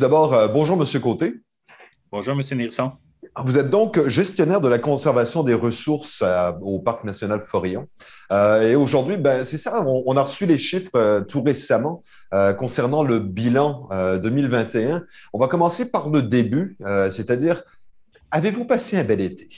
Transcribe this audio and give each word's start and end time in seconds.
Tout 0.00 0.06
d'abord, 0.06 0.32
euh, 0.32 0.48
bonjour, 0.48 0.78
Monsieur 0.78 0.98
Côté. 0.98 1.34
Bonjour, 2.10 2.34
Monsieur 2.34 2.56
Nilsson. 2.56 2.92
Vous 3.44 3.58
êtes 3.58 3.68
donc 3.68 4.08
gestionnaire 4.08 4.62
de 4.62 4.68
la 4.68 4.78
conservation 4.78 5.42
des 5.42 5.52
ressources 5.52 6.22
euh, 6.24 6.52
au 6.62 6.78
Parc 6.78 7.04
national 7.04 7.42
Forillon. 7.46 7.86
Euh, 8.32 8.62
et 8.62 8.76
aujourd'hui, 8.76 9.18
ben, 9.18 9.44
c'est 9.44 9.58
ça, 9.58 9.84
on, 9.86 10.16
a 10.16 10.22
reçu 10.22 10.46
les 10.46 10.56
chiffres 10.56 11.20
tout 11.28 11.42
récemment 11.42 12.02
concernant 12.56 13.02
le 13.02 13.18
bilan 13.18 13.90
2021. 14.22 15.04
On 15.34 15.38
va 15.38 15.48
commencer 15.48 15.90
par 15.90 16.08
le 16.08 16.22
début, 16.22 16.78
c'est-à-dire, 17.10 17.62
avez-vous 18.30 18.64
passé 18.64 18.96
un 18.96 19.04
bel 19.04 19.20
été? 19.20 19.50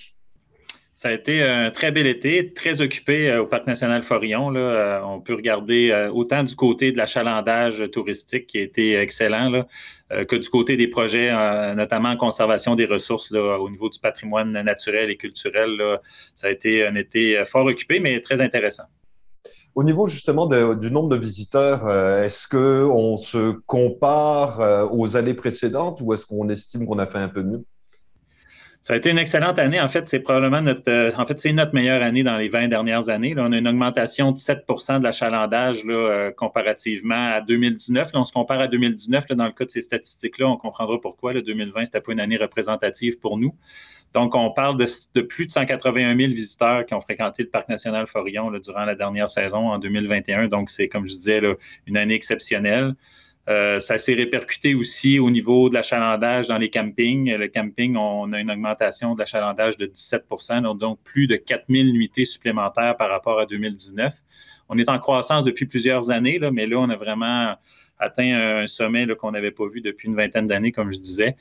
Ça 1.02 1.08
a 1.08 1.12
été 1.14 1.42
un 1.42 1.72
très 1.72 1.90
bel 1.90 2.06
été, 2.06 2.52
très 2.52 2.80
occupé 2.80 3.28
euh, 3.28 3.42
au 3.42 3.46
Parc 3.48 3.66
national 3.66 4.02
Forillon. 4.02 4.54
Euh, 4.54 5.00
on 5.02 5.20
peut 5.20 5.34
regarder 5.34 5.90
euh, 5.90 6.08
autant 6.12 6.44
du 6.44 6.54
côté 6.54 6.92
de 6.92 6.96
l'achalandage 6.96 7.90
touristique 7.90 8.46
qui 8.46 8.58
a 8.58 8.60
été 8.60 8.94
excellent 8.94 9.64
que 10.28 10.36
du 10.36 10.48
côté 10.48 10.76
des 10.76 10.86
projets, 10.86 11.32
notamment 11.74 12.10
en 12.10 12.16
conservation 12.16 12.76
des 12.76 12.84
ressources 12.84 13.32
au 13.32 13.70
niveau 13.70 13.88
du 13.88 13.98
patrimoine 13.98 14.52
naturel 14.52 15.10
et 15.10 15.16
culturel. 15.16 15.98
Ça 16.36 16.48
a 16.48 16.50
été 16.50 16.86
un 16.86 16.94
été 16.94 17.42
fort 17.46 17.64
occupé, 17.64 17.98
mais 17.98 18.20
très 18.20 18.42
intéressant. 18.42 18.84
Au 19.74 19.82
niveau 19.82 20.06
justement 20.06 20.46
du 20.46 20.90
nombre 20.90 21.08
de 21.08 21.16
visiteurs, 21.16 21.90
est-ce 22.22 22.46
qu'on 22.46 23.16
se 23.16 23.52
compare 23.66 24.90
aux 24.92 25.16
années 25.16 25.34
précédentes 25.34 26.02
ou 26.02 26.12
est-ce 26.12 26.26
qu'on 26.26 26.48
estime 26.50 26.86
qu'on 26.86 26.98
a 26.98 27.06
fait 27.06 27.18
un 27.18 27.28
peu 27.28 27.42
mieux? 27.42 27.64
Ça 28.82 28.94
a 28.94 28.96
été 28.96 29.10
une 29.10 29.18
excellente 29.18 29.60
année. 29.60 29.80
En 29.80 29.88
fait, 29.88 30.08
c'est 30.08 30.18
probablement 30.18 30.60
notre, 30.60 30.90
euh, 30.90 31.12
en 31.16 31.24
fait, 31.24 31.38
c'est 31.38 31.52
notre 31.52 31.72
meilleure 31.72 32.02
année 32.02 32.24
dans 32.24 32.36
les 32.36 32.48
20 32.48 32.66
dernières 32.66 33.08
années. 33.10 33.32
On 33.38 33.52
a 33.52 33.56
une 33.56 33.68
augmentation 33.68 34.32
de 34.32 34.38
7% 34.38 34.98
de 34.98 35.04
l'achalandage 35.04 35.84
euh, 35.86 36.32
comparativement 36.32 37.34
à 37.34 37.40
2019. 37.42 38.12
Là, 38.12 38.20
on 38.20 38.24
se 38.24 38.32
compare 38.32 38.58
à 38.58 38.66
2019 38.66 39.26
là, 39.28 39.36
dans 39.36 39.46
le 39.46 39.52
cas 39.52 39.66
de 39.66 39.70
ces 39.70 39.82
statistiques-là. 39.82 40.48
On 40.48 40.56
comprendra 40.56 41.00
pourquoi. 41.00 41.32
Le 41.32 41.42
2020, 41.42 41.84
c'était 41.84 42.00
pas 42.00 42.10
une 42.10 42.18
année 42.18 42.36
représentative 42.36 43.20
pour 43.20 43.38
nous. 43.38 43.54
Donc, 44.14 44.34
on 44.34 44.50
parle 44.50 44.76
de, 44.76 44.86
de, 45.14 45.20
plus 45.20 45.46
de 45.46 45.52
181 45.52 46.16
000 46.16 46.32
visiteurs 46.32 46.84
qui 46.84 46.94
ont 46.94 47.00
fréquenté 47.00 47.44
le 47.44 47.50
Parc 47.50 47.68
national 47.68 48.08
Forillon 48.08 48.50
durant 48.58 48.84
la 48.84 48.96
dernière 48.96 49.28
saison 49.28 49.70
en 49.70 49.78
2021. 49.78 50.48
Donc, 50.48 50.70
c'est, 50.70 50.88
comme 50.88 51.06
je 51.06 51.14
disais, 51.14 51.40
une 51.86 51.96
année 51.96 52.14
exceptionnelle. 52.14 52.96
Euh, 53.48 53.80
ça 53.80 53.98
s'est 53.98 54.14
répercuté 54.14 54.74
aussi 54.74 55.18
au 55.18 55.30
niveau 55.30 55.68
de 55.68 55.74
l'achalandage 55.74 56.46
dans 56.46 56.58
les 56.58 56.70
campings. 56.70 57.34
Le 57.34 57.48
camping, 57.48 57.96
on 57.96 58.32
a 58.32 58.40
une 58.40 58.50
augmentation 58.50 59.14
de 59.14 59.18
l'achalandage 59.18 59.76
de 59.76 59.86
17% 59.86 60.78
donc 60.78 61.00
plus 61.02 61.26
de 61.26 61.36
4000 61.36 61.92
nuitées 61.92 62.24
supplémentaires 62.24 62.96
par 62.96 63.10
rapport 63.10 63.40
à 63.40 63.46
2019. 63.46 64.14
On 64.68 64.78
est 64.78 64.88
en 64.88 64.98
croissance 64.98 65.42
depuis 65.44 65.66
plusieurs 65.66 66.10
années, 66.10 66.38
là, 66.38 66.50
mais 66.52 66.66
là, 66.66 66.78
on 66.78 66.88
a 66.88 66.96
vraiment 66.96 67.56
atteint 67.98 68.60
un 68.62 68.66
sommet 68.66 69.06
qu'on 69.16 69.32
n'avait 69.32 69.50
pas 69.50 69.68
vu 69.68 69.80
depuis 69.80 70.08
une 70.08 70.16
vingtaine 70.16 70.46
d'années, 70.46 70.72
comme 70.72 70.92
je 70.92 70.98
disais. 70.98 71.36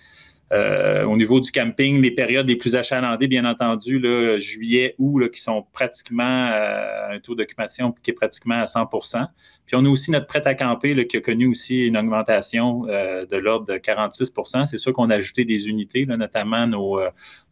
Euh, 0.52 1.06
au 1.06 1.16
niveau 1.16 1.40
du 1.40 1.50
camping, 1.50 2.02
les 2.02 2.12
périodes 2.12 2.48
les 2.48 2.58
plus 2.58 2.76
achalandées, 2.76 3.28
bien 3.28 3.46
entendu, 3.46 4.00
là, 4.00 4.38
juillet, 4.38 4.96
août, 4.98 5.30
qui 5.32 5.42
sont 5.42 5.66
pratiquement 5.72 6.50
euh, 6.52 7.16
un 7.16 7.20
taux 7.20 7.36
d'occupation 7.36 7.94
qui 8.04 8.12
est 8.12 8.14
pratiquement 8.14 8.56
à 8.56 8.66
100% 8.66 9.28
Puis 9.66 9.78
on 9.78 9.86
a 9.86 9.90
aussi 9.90 10.12
notre 10.12 10.28
prêt 10.28 10.46
à 10.46 10.54
camper 10.54 11.08
qui 11.08 11.18
a 11.18 11.22
connu 11.22 11.48
aussi 11.48 11.88
une 11.88 11.98
augmentation 11.98 12.86
euh, 12.90 13.26
de 13.26 13.38
l'ordre 13.38 13.66
de 13.66 13.78
46% 13.78 14.66
C'est 14.66 14.78
sûr 14.78 14.92
qu'on 14.92 15.10
a 15.10 15.16
ajouté 15.16 15.46
des 15.46 15.70
unités, 15.70 16.06
notamment 16.06 16.68
nos, 16.68 17.00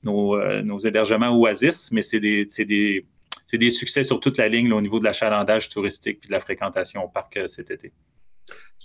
nos, 0.04 0.80
hébergements 0.80 1.32
Oasis, 1.38 1.94
mais 1.94 2.02
c'est 2.02 2.20
des, 2.20 3.72
succès 3.72 4.04
sur 4.04 4.20
toute 4.20 4.38
la 4.38 4.50
ligne 4.50 4.74
au 4.74 4.82
niveau 4.82 5.00
de 5.00 5.06
l'achalandage 5.06 5.70
touristique 5.70 6.20
et 6.26 6.28
de 6.28 6.34
la 6.34 6.42
fréquentation 6.42 7.06
au 7.06 7.08
parc 7.08 7.40
cet 7.48 7.72
été. 7.72 7.94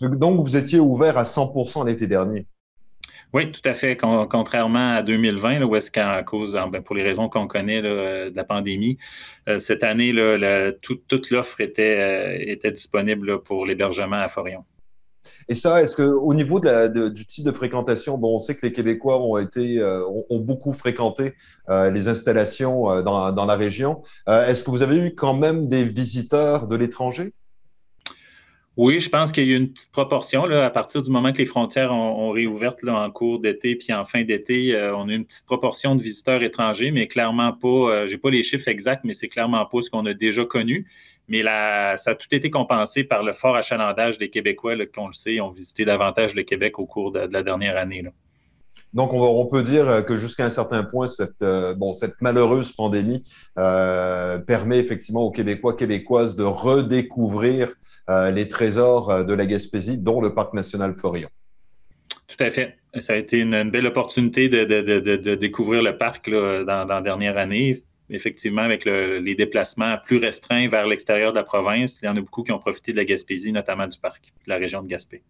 Donc, 0.01 0.41
vous 0.41 0.57
étiez 0.57 0.79
ouvert 0.79 1.19
à 1.19 1.23
100% 1.23 1.87
l'été 1.87 2.07
dernier? 2.07 2.47
Oui, 3.35 3.51
tout 3.51 3.69
à 3.69 3.75
fait. 3.75 3.97
contrairement 3.97 4.95
à 4.95 5.03
2020, 5.03 5.59
là, 5.59 5.67
où 5.67 5.75
est-ce 5.75 5.91
qu'à 5.91 6.23
cause, 6.23 6.57
ben, 6.71 6.81
pour 6.81 6.95
les 6.95 7.03
raisons 7.03 7.29
qu'on 7.29 7.49
connaît 7.49 7.83
de 7.83 8.33
la 8.33 8.45
pandémie, 8.45 8.97
euh, 9.49 9.59
cette 9.59 9.83
année, 9.83 10.15
toute 10.81 11.31
l'offre 11.33 11.61
était, 11.61 12.57
euh, 12.65 12.71
disponible 12.71 13.43
pour 13.43 13.67
l'hébergement 13.67 14.21
à 14.21 14.29
Forion. 14.29 14.65
Et 15.49 15.57
ça, 15.57 15.83
est-ce 15.83 15.97
qu'au 15.97 16.33
niveau 16.33 16.61
du 16.61 17.27
type 17.27 17.45
de 17.45 17.51
fréquentation, 17.51 18.19
bon, 18.19 18.37
on 18.37 18.39
sait 18.39 18.55
que 18.55 18.65
les 18.65 18.73
Québécois 18.73 19.21
ont 19.21 19.37
été 19.37 19.81
euh, 19.81 20.07
ont, 20.31 20.39
beaucoup 20.39 20.73
fréquenté 20.73 21.35
les 21.69 22.07
installations 22.07 23.03
dans, 23.03 23.47
la 23.47 23.57
région. 23.57 24.03
est-ce 24.29 24.63
que 24.63 24.71
vous 24.71 24.83
avez 24.83 24.99
eu 24.99 25.17
quand 25.17 25.35
même 25.35 25.67
des 25.67 25.83
visiteurs 25.83 26.69
de 26.69 26.77
l'étranger? 26.77 27.33
Oui, 28.77 28.99
je 28.99 29.09
pense 29.09 29.31
qu'il 29.31 29.49
y 29.49 29.55
a 29.55 29.57
une 29.57 29.71
petite 29.71 29.93
proportion. 29.93 30.47
Là, 30.47 30.65
à 30.65 30.71
partir 30.71 31.01
du 31.01 31.09
moment 31.09 31.33
que 31.33 31.39
les 31.39 31.47
frontières 31.47 31.93
ont, 31.93 32.31
réouvert 32.31 32.75
là, 32.83 33.05
en 33.05 33.11
cours 33.11 33.39
d'été 33.39 33.77
puis 33.77 33.93
en 33.93 34.05
fin 34.05 34.25
d'été, 34.25 34.75
euh, 34.75 34.97
on 34.97 35.09
a 35.09 35.13
une 35.13 35.25
petite 35.25 35.47
proportion 35.47 35.95
de 35.95 36.03
visiteurs 36.03 36.43
étrangers, 36.43 36.91
mais 36.91 37.07
clairement 37.07 37.53
pas, 37.53 37.69
euh, 37.69 38.07
j'ai 38.09 38.19
pas 38.19 38.31
les 38.31 38.43
chiffres 38.43 38.67
exacts, 38.67 39.05
mais 39.05 39.15
c'est 39.15 39.29
clairement 39.29 39.65
pas 39.65 39.81
ce 39.81 39.91
qu'on 39.91 40.05
a 40.07 40.15
déjà 40.15 40.45
connu. 40.45 40.89
Mais 41.29 41.43
ça 41.43 42.11
a 42.11 42.15
tout 42.17 42.35
été 42.35 42.51
compensé 42.51 43.05
par 43.05 43.23
le 43.23 43.33
fort 43.33 43.57
achalandage 43.57 44.19
des 44.19 44.29
Québécois, 44.29 44.75
qu'on 44.87 45.07
le 45.07 45.15
sait, 45.15 45.41
ont 45.41 45.51
visité 45.51 45.87
davantage 45.87 46.35
le 46.35 46.43
Québec 46.43 46.79
au 46.79 46.85
cours 46.85 47.13
de, 47.13 47.21
la 47.21 47.43
dernière 47.43 47.79
année. 47.79 48.05
Donc, 48.93 49.15
on, 49.15 49.47
peut 49.47 49.63
dire 49.63 50.05
que 50.05 50.19
jusqu'à 50.19 50.45
un 50.45 50.51
certain 50.51 50.85
point, 50.85 51.09
cette, 51.09 51.41
euh, 51.43 51.75
malheureuse 52.21 52.73
pandémie 52.73 53.25
permet 53.57 54.79
effectivement 54.79 55.23
aux 55.23 55.31
Québécois, 55.31 55.75
Québécoises 55.77 56.37
de 56.37 56.45
redécouvrir 56.45 57.69
euh, 57.69 57.73
les 58.09 58.49
trésors 58.49 59.11
euh, 59.11 59.25
de 59.25 59.35
la 59.35 59.47
Gaspésie, 59.47 59.99
dont 59.99 60.21
le 60.21 60.35
Parc 60.35 60.55
national 60.55 60.95
Forillon. 60.95 61.29
Tout 62.27 62.43
à 62.43 62.51
fait. 62.51 62.77
Ça 63.01 63.13
a 63.13 63.17
été 63.17 63.41
une, 63.41 63.71
belle 63.71 63.87
opportunité 63.87 64.49
de, 64.49 65.35
découvrir 65.35 65.83
le 65.83 65.97
parc 65.97 66.31
dans, 66.31 66.87
la 66.89 67.01
dernière 67.01 67.39
année. 67.39 67.83
Effectivement, 68.11 68.63
avec 68.63 68.85
les 68.85 69.35
déplacements 69.35 69.97
plus 70.05 70.19
restreints 70.19 70.69
vers 70.69 70.87
l'extérieur 70.87 71.33
de 71.33 71.39
la 71.39 71.43
province, 71.43 71.99
il 72.03 72.07
y 72.07 72.09
en 72.09 72.17
a 72.17 72.21
beaucoup 72.21 72.43
qui 72.43 72.53
ont 72.53 72.59
profité 72.59 72.93
de 72.93 72.99
la 72.99 73.05
Gaspésie, 73.05 73.53
notamment 73.53 73.87
du 73.87 73.99
parc, 73.99 74.33
de 74.47 74.51
la 74.53 74.59
région 74.59 74.83
de 74.83 74.89
Gaspé. 74.89 75.23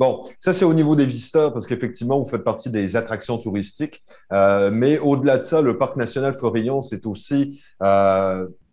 Bon, 0.00 0.24
ça 0.40 0.54
c'est 0.54 0.64
au 0.64 0.72
niveau 0.72 0.96
des 0.96 1.04
visiteurs 1.04 1.52
parce 1.52 1.66
qu'effectivement, 1.66 2.18
vous 2.18 2.28
faites 2.28 2.42
partie 2.42 2.70
des 2.70 2.96
attractions 2.96 3.36
touristiques. 3.36 4.02
Euh, 4.32 4.70
mais 4.72 4.98
au-delà 4.98 5.36
de 5.36 5.42
ça, 5.42 5.60
le 5.60 5.76
parc 5.76 5.96
national 5.96 6.38
Forillon, 6.38 6.80
c'est 6.80 7.06
aussi 7.06 7.62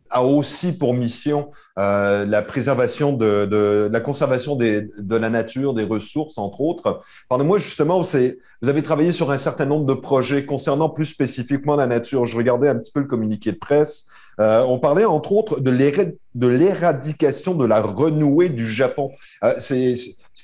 a 0.09 0.23
aussi 0.23 0.77
pour 0.77 0.93
mission 0.93 1.51
euh, 1.77 2.25
la 2.25 2.41
préservation 2.41 3.13
de, 3.13 3.45
de, 3.45 3.89
la 3.91 3.99
conservation 3.99 4.55
des, 4.55 4.87
de 4.97 5.15
la 5.15 5.29
nature, 5.29 5.73
des 5.73 5.83
ressources, 5.83 6.37
entre 6.37 6.61
autres. 6.61 6.99
Parlez-moi 7.29 7.59
justement, 7.59 8.01
vous 8.01 8.69
avez 8.69 8.83
travaillé 8.83 9.11
sur 9.11 9.31
un 9.31 9.37
certain 9.37 9.65
nombre 9.65 9.85
de 9.85 9.93
projets 9.93 10.45
concernant 10.45 10.89
plus 10.89 11.05
spécifiquement 11.05 11.75
la 11.75 11.87
nature. 11.87 12.25
Je 12.25 12.35
regardais 12.35 12.69
un 12.69 12.75
petit 12.75 12.91
peu 12.91 13.01
le 13.01 13.07
communiqué 13.07 13.51
de 13.51 13.57
presse. 13.57 14.07
Euh, 14.39 14.63
on 14.67 14.79
parlait 14.79 15.05
entre 15.05 15.31
autres 15.31 15.59
de 15.59 16.47
l'éradication 16.47 17.55
de 17.55 17.65
la 17.65 17.81
renouée 17.81 18.49
du 18.49 18.67
Japon. 18.67 19.11
Euh, 19.43 19.53
c'est 19.59 19.95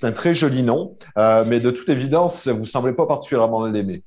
un 0.03 0.11
très 0.11 0.33
joli 0.33 0.63
nom, 0.63 0.95
euh, 1.17 1.43
mais 1.47 1.59
de 1.59 1.69
toute 1.71 1.89
évidence, 1.89 2.47
vous 2.47 2.65
semblez 2.65 2.93
pas 2.93 3.05
particulièrement 3.05 3.67
l'aimer. 3.67 4.03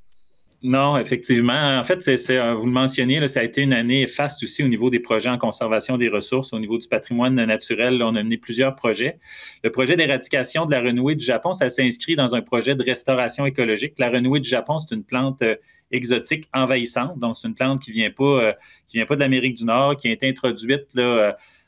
Non, 0.62 0.96
effectivement. 0.96 1.78
En 1.78 1.84
fait, 1.84 2.08
euh, 2.08 2.54
vous 2.54 2.66
le 2.66 2.72
mentionnez, 2.72 3.28
ça 3.28 3.40
a 3.40 3.42
été 3.42 3.60
une 3.60 3.74
année 3.74 4.06
faste 4.06 4.42
aussi 4.42 4.64
au 4.64 4.68
niveau 4.68 4.88
des 4.88 5.00
projets 5.00 5.28
en 5.28 5.36
conservation 5.36 5.98
des 5.98 6.08
ressources, 6.08 6.54
au 6.54 6.58
niveau 6.58 6.78
du 6.78 6.88
patrimoine 6.88 7.34
naturel. 7.34 8.02
on 8.02 8.16
a 8.16 8.22
mené 8.22 8.38
plusieurs 8.38 8.74
projets. 8.74 9.18
Le 9.62 9.70
projet 9.70 9.96
d'éradication 9.96 10.64
de 10.64 10.70
la 10.70 10.80
renouée 10.80 11.14
du 11.14 11.24
Japon, 11.24 11.52
ça 11.52 11.68
s'inscrit 11.68 12.16
dans 12.16 12.34
un 12.34 12.40
projet 12.40 12.74
de 12.74 12.82
restauration 12.82 13.44
écologique. 13.44 13.98
La 13.98 14.08
renouée 14.08 14.40
du 14.40 14.48
Japon, 14.48 14.78
c'est 14.78 14.94
une 14.94 15.04
plante 15.04 15.42
euh, 15.42 15.56
exotique 15.90 16.48
envahissante. 16.54 17.18
Donc, 17.18 17.36
c'est 17.36 17.48
une 17.48 17.54
plante 17.54 17.82
qui 17.82 17.92
vient 17.92 18.10
pas, 18.10 18.24
euh, 18.42 18.52
vient 18.92 19.04
pas 19.04 19.14
de 19.14 19.20
l'Amérique 19.20 19.58
du 19.58 19.66
Nord, 19.66 19.98
qui 19.98 20.08
a 20.08 20.12
été 20.12 20.26
introduite 20.26 20.98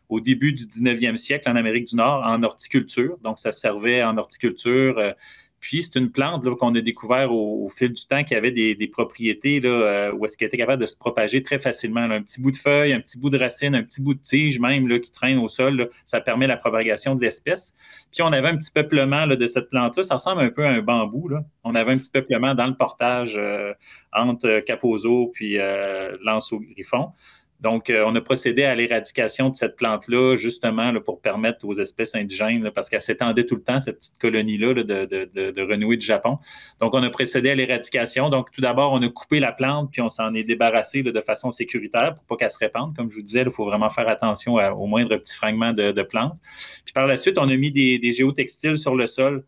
au 0.09 0.21
début 0.21 0.55
du 0.55 0.65
19e 0.65 1.19
siècle 1.19 1.51
en 1.51 1.57
Amérique 1.57 1.89
du 1.89 1.97
Nord 1.97 2.25
en 2.27 2.43
horticulture. 2.43 3.19
Donc, 3.23 3.39
ça 3.39 3.53
servait 3.53 4.03
en 4.03 4.17
horticulture. 4.17 5.15
Puis, 5.61 5.83
c'est 5.83 5.99
une 5.99 6.11
plante 6.11 6.49
qu'on 6.57 6.75
a 6.75 6.81
découvert 6.81 7.33
au, 7.33 7.69
fil 7.69 7.93
du 7.93 8.07
temps 8.07 8.23
qui 8.25 8.35
avait 8.35 8.53
des, 8.53 8.89
propriétés 8.89 9.61
là, 9.61 9.69
euh, 9.69 10.13
où 10.13 10.25
est-ce 10.25 10.37
qu'elle 10.37 10.49
était 10.49 10.57
capable 10.57 10.81
de 10.81 10.87
se 10.87 10.97
propager 10.97 11.43
très 11.43 11.59
facilement. 11.59 12.01
Un 12.01 12.23
petit 12.23 12.41
bout 12.41 12.51
de 12.51 12.57
feuille, 12.57 12.93
un 12.93 13.01
petit 13.01 13.19
bout 13.19 13.31
de 13.31 13.39
racine, 13.39 13.75
un 13.75 13.83
petit 13.83 14.01
bout 14.01 14.15
de 14.15 14.21
tige 14.21 14.61
même 14.61 14.89
là, 14.89 14.99
qui 14.99 15.11
traîne 15.11 15.39
au 15.39 15.49
sol, 15.49 15.91
ça 16.05 16.21
permet 16.21 16.47
la 16.47 16.57
propagation 16.57 17.15
de 17.15 17.21
l'espèce. 17.21 17.75
Puis, 18.13 18.23
on 18.23 18.33
avait 18.33 18.49
un 18.49 18.57
petit 18.57 18.71
peuplement 18.71 19.27
de 19.27 19.47
cette 19.47 19.71
plante-là. 19.71 20.03
Ça 20.03 20.15
ressemble 20.15 20.43
un 20.43 20.51
peu 20.51 20.65
à 20.65 20.71
un 20.71 20.81
bambou. 20.81 21.29
On 21.65 21.75
avait 21.75 21.93
un 21.93 21.99
petit 21.99 22.11
peuplement 22.11 22.55
dans 22.55 22.67
le 22.67 22.75
portage 22.75 23.35
euh, 23.37 23.75
entre 24.13 24.61
Capozo 24.61 25.31
puis 25.35 25.59
euh, 25.59 26.17
Lance 26.23 26.53
au 26.53 26.61
Griffon. 26.61 27.13
Donc, 27.61 27.91
euh, 27.91 28.05
on 28.07 28.15
a 28.15 28.21
procédé 28.21 28.63
à 28.65 28.75
l'éradication 28.75 29.49
de 29.49 29.57
cette 29.57 29.77
plante-là, 29.77 30.37
justement, 30.37 30.93
pour 31.01 31.21
permettre 31.21 31.67
aux 31.67 31.75
espèces 31.75 32.15
indigènes, 32.15 32.71
parce 32.71 32.89
qu'elle 32.89 33.01
s'étendait 33.01 33.45
tout 33.45 33.57
le 33.57 33.63
temps, 33.63 33.81
cette 33.81 33.99
petite 33.99 34.19
colonie-là 34.19 34.75
de, 34.75 34.83
de, 34.83 35.63
renouée 35.63 35.97
du 35.97 36.07
Japon. 36.07 36.39
Donc, 36.81 36.95
on 36.95 37.03
a 37.03 37.11
procédé 37.11 37.51
à 37.51 37.55
l'éradication. 37.55 38.31
Donc, 38.31 38.53
tout 38.53 38.61
d'abord, 38.61 38.93
on 38.93 39.03
a 39.03 39.09
coupé 39.09 39.41
la 39.41 39.53
plante, 39.53 39.91
puis 39.91 40.01
on 40.03 40.09
s'en 40.09 40.35
est 40.35 40.45
débarrassé 40.45 41.03
de 41.03 41.21
façon 41.21 41.51
sécuritaire 41.51 42.15
pour 42.15 42.25
pas 42.25 42.37
qu'elle 42.37 42.51
se 42.51 42.59
répande. 42.59 42.97
Comme 42.97 43.11
je 43.11 43.17
vous 43.17 43.23
disais, 43.23 43.43
il 43.43 43.51
faut 43.51 43.65
vraiment 43.65 43.91
faire 43.91 44.09
attention 44.09 44.55
au 44.55 44.87
moindre 44.87 45.17
petit 45.17 45.35
fragment 45.35 45.73
de, 45.73 46.03
plante. 46.03 46.39
Puis 46.85 46.93
par 46.93 47.07
la 47.07 47.17
suite, 47.17 47.39
on 47.39 47.49
a 47.49 47.57
mis 47.57 47.73
des 47.73 48.13
géotextiles 48.13 48.79
sur 48.79 48.95
le 48.95 49.07
sol 49.07 49.45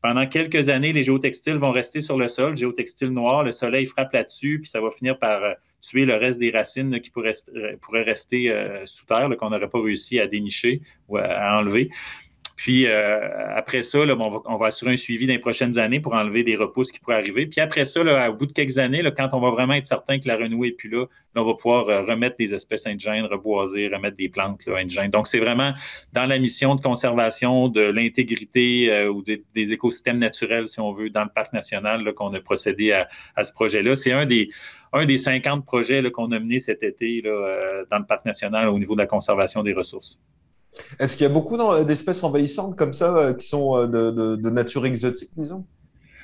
pendant 0.00 0.26
quelques 0.26 0.68
années, 0.68 0.92
les 0.92 1.02
géotextiles 1.02 1.56
vont 1.56 1.70
rester 1.70 2.00
sur 2.00 2.16
le 2.16 2.28
sol, 2.28 2.56
géotextile 2.56 3.10
noir, 3.10 3.44
le 3.44 3.52
soleil 3.52 3.86
frappe 3.86 4.12
là-dessus, 4.12 4.60
puis 4.60 4.68
ça 4.68 4.80
va 4.80 4.90
finir 4.90 5.18
par 5.18 5.42
euh, 5.44 5.52
tuer 5.80 6.04
le 6.04 6.14
reste 6.14 6.38
des 6.38 6.50
racines 6.50 7.00
qui 7.00 7.10
pourraient, 7.10 7.32
rester 7.92 8.50
euh, 8.50 8.86
sous 8.86 9.04
terre, 9.04 9.28
qu'on 9.38 9.50
n'aurait 9.50 9.68
pas 9.68 9.82
réussi 9.82 10.18
à 10.18 10.26
dénicher 10.26 10.80
ou 11.08 11.18
à 11.18 11.58
enlever. 11.58 11.90
Puis 12.62 12.86
euh, 12.86 13.18
après 13.56 13.82
ça, 13.82 13.98
on, 13.98 14.56
va, 14.56 14.66
assurer 14.68 14.92
un 14.92 14.96
suivi 14.96 15.26
dans 15.26 15.32
les 15.32 15.40
prochaines 15.40 15.80
années 15.80 15.98
pour 15.98 16.14
enlever 16.14 16.44
des 16.44 16.54
repousses 16.54 16.92
qui 16.92 17.00
pourraient 17.00 17.16
arriver. 17.16 17.44
Puis 17.46 17.60
après 17.60 17.84
ça, 17.84 18.30
au 18.30 18.34
bout 18.34 18.46
de 18.46 18.52
quelques 18.52 18.78
années, 18.78 19.02
quand 19.16 19.30
on 19.32 19.40
va 19.40 19.50
vraiment 19.50 19.72
être 19.72 19.88
certain 19.88 20.20
que 20.20 20.28
la 20.28 20.36
renouée 20.36 20.68
n'est 20.68 20.74
plus 20.74 20.88
là, 20.88 21.06
on 21.34 21.44
va 21.44 21.54
pouvoir 21.54 21.88
euh, 21.88 22.02
remettre 22.02 22.36
des 22.36 22.54
espèces 22.54 22.86
indigènes, 22.86 23.24
reboiser, 23.24 23.88
remettre 23.88 24.16
des 24.16 24.28
plantes 24.28 24.62
indigènes. 24.68 25.10
Donc, 25.10 25.26
c'est 25.26 25.40
vraiment 25.40 25.72
dans 26.12 26.24
la 26.24 26.38
mission 26.38 26.76
de 26.76 26.80
conservation 26.80 27.68
de 27.68 27.80
l'intégrité 27.80 28.92
euh, 28.92 29.10
ou 29.10 29.24
des, 29.24 29.42
écosystèmes 29.72 30.18
naturels, 30.18 30.68
si 30.68 30.78
on 30.78 30.92
veut, 30.92 31.10
dans 31.10 31.24
le 31.24 31.30
parc 31.34 31.52
national 31.52 32.14
qu'on 32.14 32.32
a 32.32 32.40
procédé 32.40 32.92
à, 32.92 33.42
ce 33.42 33.52
projet-là. 33.52 33.96
C'est 33.96 34.12
un 34.12 34.24
des, 34.24 34.50
un 34.92 35.04
des 35.04 35.18
50 35.18 35.66
projets 35.66 36.00
qu'on 36.12 36.30
a 36.30 36.38
menés 36.38 36.60
cet 36.60 36.84
été 36.84 37.22
dans 37.22 37.98
le 37.98 38.06
parc 38.06 38.24
national 38.24 38.68
au 38.68 38.78
niveau 38.78 38.94
de 38.94 39.00
la 39.00 39.06
conservation 39.06 39.64
des 39.64 39.72
ressources. 39.72 40.20
Est-ce 40.98 41.16
qu'il 41.16 41.24
y 41.24 41.30
a 41.30 41.32
beaucoup 41.32 41.56
d'espèces 41.84 42.22
envahissantes 42.22 42.76
comme 42.76 42.92
ça 42.92 43.16
euh, 43.16 43.34
qui 43.34 43.46
sont 43.46 43.76
euh, 43.76 44.36
de, 44.36 44.50
nature 44.50 44.86
exotique, 44.86 45.30
disons? 45.36 45.64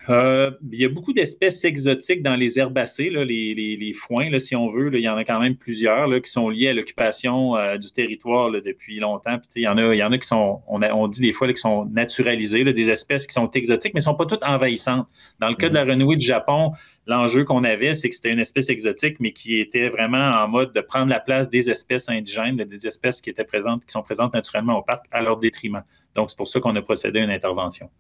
Euh, 0.08 0.50
il 0.72 0.81
y 0.81 0.84
a 0.84 0.88
beaucoup 0.88 1.12
d'espèces 1.12 1.64
exotiques 1.64 2.22
dans 2.22 2.37
les 2.37 2.58
herbacées, 2.58 3.10
les, 3.10 3.93
foins, 3.93 4.38
si 4.38 4.56
on 4.56 4.69
veut. 4.69 4.94
il 4.94 5.00
y 5.00 5.08
en 5.08 5.16
a 5.16 5.25
quand 5.25 5.40
même 5.40 5.56
plusieurs 5.56 6.08
qui 6.22 6.31
sont 6.31 6.49
liés 6.49 6.69
à 6.69 6.72
l'occupation 6.72 7.55
du 7.76 7.90
territoire 7.93 8.50
depuis 8.50 9.00
longtemps. 9.00 9.38
il, 9.55 9.62
y 9.62 9.69
en 9.69 9.76
a, 9.76 9.94
il 9.94 9.99
y 9.99 10.02
en 10.02 10.12
a 10.12 10.19
qui 10.19 10.26
sont, 10.26 10.62
on, 10.66 11.08
dit 11.08 11.20
des 11.20 11.32
fois, 11.32 11.52
qui 11.52 11.60
sont 11.60 11.84
naturalisées, 11.87 12.64
des 12.64 12.90
espèces 12.90 13.26
qui 13.26 13.34
sont 13.34 13.50
exotiques, 13.50 13.93
mais 13.94 13.99
ne 13.99 14.05
sont 14.05 14.14
pas 14.14 14.26
toutes 14.26 14.44
envahissantes. 14.44 15.06
Dans 15.40 15.49
le 15.49 15.55
cas 15.55 15.69
de 15.69 15.75
la 15.75 15.84
mm. 15.84 15.90
renouée 15.90 16.16
du 16.16 16.26
Japon, 16.26 16.72
l'enjeu 17.06 17.44
qu'on 17.44 17.64
avait, 17.64 17.94
c'est 17.94 18.08
que 18.08 18.14
c'était 18.14 18.32
une 18.32 18.40
espèce 18.40 18.70
exotique, 18.70 19.16
mais 19.20 19.32
qui 19.32 19.58
était 19.58 19.88
vraiment 19.88 20.31
en 20.31 20.49
mode 20.49 20.72
de 20.72 20.81
prendre 20.81 21.10
la 21.10 21.20
place 21.20 21.49
des 21.49 21.70
espèces 21.70 22.08
indigènes, 22.08 22.56
des 22.56 22.87
espèces 22.87 23.20
qui 23.20 23.31
étaient 23.31 23.44
présentes, 23.44 23.84
qui 23.84 23.93
sont 23.93 24.02
présentes 24.02 24.34
naturellement 24.34 24.78
au 24.78 24.82
parc, 24.82 25.06
à 25.10 25.22
leur 25.22 25.38
détriment. 25.38 25.82
Donc, 26.14 26.31
c'est 26.31 26.37
pour 26.37 26.49
ça 26.49 26.60
qu'on 26.60 26.75
a 26.76 26.82
procédé 26.82 27.20
à 27.20 27.25
une 27.25 27.31
intervention. 27.31 27.90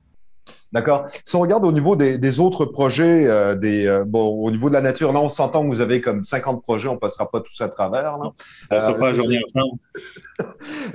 D'accord. 0.70 1.06
Si 1.24 1.34
on 1.34 1.40
regarde 1.40 1.64
au 1.64 1.72
niveau 1.72 1.96
des, 1.96 2.40
autres 2.40 2.66
projets, 2.66 3.26
euh, 3.26 3.54
des, 3.54 3.86
euh, 3.86 4.04
bon, 4.04 4.26
au 4.26 4.50
niveau 4.50 4.68
de 4.68 4.74
la 4.74 4.82
nature, 4.82 5.12
là, 5.12 5.20
on 5.20 5.30
s'entend 5.30 5.62
que 5.62 5.68
vous 5.68 5.80
avez 5.80 6.02
comme 6.02 6.24
50 6.24 6.62
projets, 6.62 6.88
on 6.88 6.94
ne 6.94 6.98
passera 6.98 7.30
pas 7.30 7.40
tous 7.40 7.58
à 7.62 7.68
travers. 7.68 8.18
Là. 8.18 8.32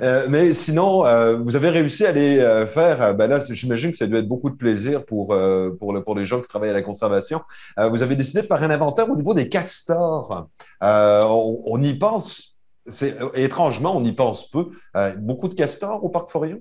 Euh, 0.00 0.26
mais 0.30 0.54
sinon, 0.54 1.04
vous 1.42 1.54
avez 1.54 1.68
réussi 1.68 2.06
à 2.06 2.12
les 2.12 2.38
faire. 2.72 3.14
Ben 3.14 3.28
là, 3.28 3.38
j'imagine 3.50 3.90
que 3.92 3.96
ça 3.96 4.06
doit 4.06 4.20
être 4.20 4.28
beaucoup 4.28 4.48
de 4.48 4.56
plaisir 4.56 5.04
pour, 5.04 5.36
pour, 5.78 6.02
pour 6.02 6.14
les 6.14 6.24
gens 6.24 6.40
qui 6.40 6.48
travaillent 6.48 6.70
à 6.70 6.74
la 6.74 6.82
conservation. 6.82 7.42
vous 7.76 8.02
avez 8.02 8.16
décidé 8.16 8.40
de 8.40 8.46
faire 8.46 8.62
un 8.62 8.70
inventaire 8.70 9.10
au 9.10 9.16
niveau 9.16 9.34
des 9.34 9.48
castors. 9.50 10.48
On, 10.80 11.62
on, 11.66 11.82
y 11.82 11.92
pense, 11.94 12.56
étrangement, 13.34 13.94
on 13.96 14.02
y 14.02 14.12
pense 14.12 14.50
peu. 14.50 14.70
beaucoup 15.18 15.48
de 15.48 15.54
castors 15.54 16.02
au 16.02 16.08
Parc 16.08 16.30
Forillon? 16.30 16.60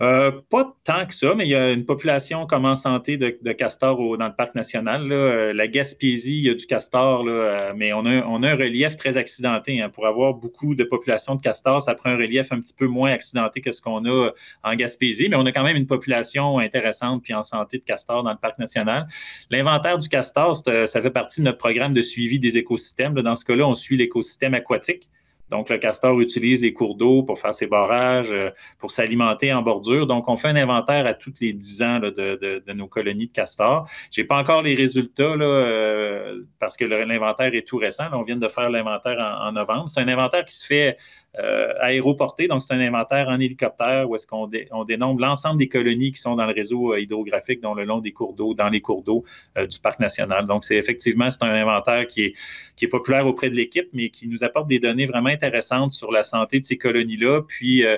Euh, 0.00 0.30
pas 0.48 0.76
tant 0.84 1.06
que 1.06 1.14
ça, 1.14 1.34
mais 1.34 1.44
il 1.44 1.50
y 1.50 1.56
a 1.56 1.72
une 1.72 1.84
population 1.84 2.46
comme 2.46 2.64
en 2.64 2.76
santé 2.76 3.16
de, 3.16 3.30
castors 3.52 4.16
dans 4.16 4.28
le 4.28 4.34
parc 4.34 4.54
national. 4.54 5.10
Euh, 5.10 5.52
la 5.52 5.66
Gaspésie, 5.66 6.38
il 6.38 6.44
y 6.44 6.50
a 6.50 6.54
du 6.54 6.66
castor, 6.66 7.24
euh, 7.26 7.72
mais 7.74 7.92
on 7.92 8.06
a, 8.06 8.10
un 8.10 8.54
relief 8.54 8.96
très 8.96 9.16
accidenté. 9.16 9.82
Hein. 9.82 9.88
Pour 9.88 10.06
avoir 10.06 10.34
beaucoup 10.34 10.76
de 10.76 10.84
populations 10.84 11.34
de 11.34 11.42
castors, 11.42 11.82
ça 11.82 11.96
prend 11.96 12.10
un 12.10 12.16
relief 12.16 12.52
un 12.52 12.60
petit 12.60 12.74
peu 12.74 12.86
moins 12.86 13.10
accidenté 13.10 13.60
que 13.60 13.72
ce 13.72 13.82
qu'on 13.82 14.08
a 14.08 14.30
en 14.62 14.74
Gaspésie, 14.76 15.28
mais 15.28 15.36
on 15.36 15.46
a 15.46 15.52
quand 15.52 15.64
même 15.64 15.76
une 15.76 15.86
population 15.86 16.58
intéressante 16.58 17.24
puis 17.24 17.34
en 17.34 17.42
santé 17.42 17.78
de 17.78 17.84
castors 17.84 18.22
dans 18.22 18.32
le 18.32 18.38
parc 18.38 18.58
national. 18.60 19.08
L'inventaire 19.50 19.98
du 19.98 20.08
castor, 20.08 20.54
ça 20.54 21.02
fait 21.02 21.10
partie 21.10 21.40
de 21.40 21.46
notre 21.46 21.58
programme 21.58 21.92
de 21.92 22.02
suivi 22.02 22.38
des 22.38 22.56
écosystèmes. 22.56 23.14
Dans 23.14 23.34
ce 23.34 23.44
cas-là, 23.44 23.66
on 23.66 23.74
suit 23.74 23.96
l'écosystème 23.96 24.54
aquatique. 24.54 25.10
Donc, 25.50 25.70
le 25.70 25.78
castor 25.78 26.20
utilise 26.20 26.60
les 26.60 26.72
cours 26.72 26.96
d'eau 26.96 27.22
pour 27.22 27.38
faire 27.38 27.54
ses 27.54 27.66
barrages, 27.66 28.32
euh, 28.32 28.50
pour 28.78 28.90
s'alimenter 28.90 29.52
en 29.52 29.62
bordure. 29.62 30.06
Donc, 30.06 30.28
on 30.28 30.36
fait 30.36 30.48
un 30.48 30.56
inventaire 30.56 31.06
à 31.06 31.14
tous 31.14 31.34
les 31.40 31.52
10 31.52 31.82
ans 31.82 31.98
de, 32.00 32.72
nos 32.72 32.86
colonies 32.86 33.28
de 33.28 33.32
castors. 33.32 33.88
Je 34.12 34.20
n'ai 34.20 34.26
pas 34.26 34.36
encore 34.36 34.62
les 34.62 34.74
résultats 34.74 35.36
là, 35.36 35.44
euh, 35.44 36.42
parce 36.58 36.76
que 36.76 36.84
l'inventaire 36.84 37.54
est 37.54 37.66
tout 37.66 37.78
récent. 37.78 38.04
on 38.12 38.22
vient 38.22 38.36
de 38.36 38.48
faire 38.48 38.70
l'inventaire 38.70 39.18
en, 39.40 39.52
novembre. 39.52 39.88
C'est 39.88 40.00
un 40.00 40.08
inventaire 40.08 40.44
qui 40.44 40.54
se 40.54 40.66
fait 40.66 40.98
euh, 41.38 41.72
aéroporté. 41.80 42.48
Donc, 42.48 42.62
c'est 42.62 42.72
un 42.74 42.80
inventaire 42.80 43.28
en 43.28 43.38
hélicoptère 43.38 44.08
où 44.08 44.14
est-ce 44.14 44.26
qu'on 44.26 44.48
on 44.72 44.84
dénombre 44.84 45.20
l'ensemble 45.20 45.58
des 45.58 45.68
colonies 45.68 46.12
qui 46.12 46.20
sont 46.20 46.36
dans 46.36 46.46
le 46.46 46.54
réseau 46.54 46.96
hydrographique, 46.96 47.60
dont 47.60 47.74
le 47.74 47.84
long 47.84 48.00
des 48.00 48.12
cours 48.12 48.34
d'eau, 48.34 48.54
dans 48.54 48.68
les 48.68 48.80
cours 48.80 49.02
d'eau 49.02 49.24
du 49.56 49.78
parc 49.78 50.00
national. 50.00 50.46
Donc, 50.46 50.64
c'est 50.64 50.76
effectivement, 50.76 51.30
c'est 51.30 51.42
un 51.42 51.50
inventaire 51.50 52.06
qui 52.06 52.22
est, 52.22 52.88
populaire 52.88 53.26
auprès 53.26 53.50
de 53.50 53.54
l'équipe, 53.54 53.88
mais 53.92 54.08
qui 54.10 54.28
nous 54.28 54.44
apporte 54.44 54.68
des 54.68 54.78
données 54.78 55.06
vraiment 55.06 55.28
intéressante 55.28 55.92
sur 55.92 56.10
la 56.10 56.22
santé 56.22 56.60
de 56.60 56.64
ces 56.64 56.78
colonies-là. 56.78 57.42
Puis, 57.42 57.84
euh, 57.84 57.96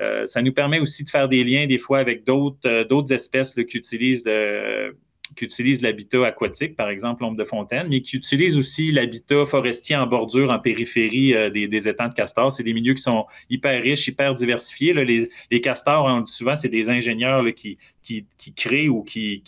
euh, 0.00 0.26
ça 0.26 0.42
nous 0.42 0.52
permet 0.52 0.80
aussi 0.80 1.04
de 1.04 1.10
faire 1.10 1.28
des 1.28 1.44
liens 1.44 1.66
des 1.66 1.78
fois 1.78 1.98
avec 1.98 2.24
d'autres 2.24 2.66
euh, 2.66 3.14
espèces 3.14 3.54
qui 3.54 3.76
utilisent 3.76 4.24
qui 5.36 5.44
utilisent 5.44 5.82
l'habitat 5.82 6.26
aquatique, 6.26 6.76
par 6.76 6.90
exemple 6.90 7.22
l'ombre 7.22 7.36
de 7.36 7.44
fontaine, 7.44 7.86
mais 7.88 8.00
qui 8.00 8.16
utilisent 8.16 8.58
aussi 8.58 8.92
l'habitat 8.92 9.44
forestier 9.46 9.96
en 9.96 10.06
bordure, 10.06 10.52
en 10.52 10.58
périphérie 10.58 11.34
des, 11.50 11.88
étangs 11.88 12.08
de 12.08 12.14
castors. 12.14 12.52
C'est 12.52 12.62
des 12.62 12.72
milieux 12.72 12.94
qui 12.94 13.02
sont 13.02 13.26
hyper 13.50 13.82
riches, 13.82 14.06
hyper 14.08 14.34
diversifiés. 14.34 14.92
Les, 14.92 15.60
castors, 15.60 16.04
on 16.04 16.18
le 16.18 16.22
dit 16.22 16.32
souvent, 16.32 16.56
c'est 16.56 16.68
des 16.68 16.90
ingénieurs 16.90 17.44
qui, 17.54 17.78
créent 18.56 18.88
ou 18.88 19.02
qui, 19.02 19.42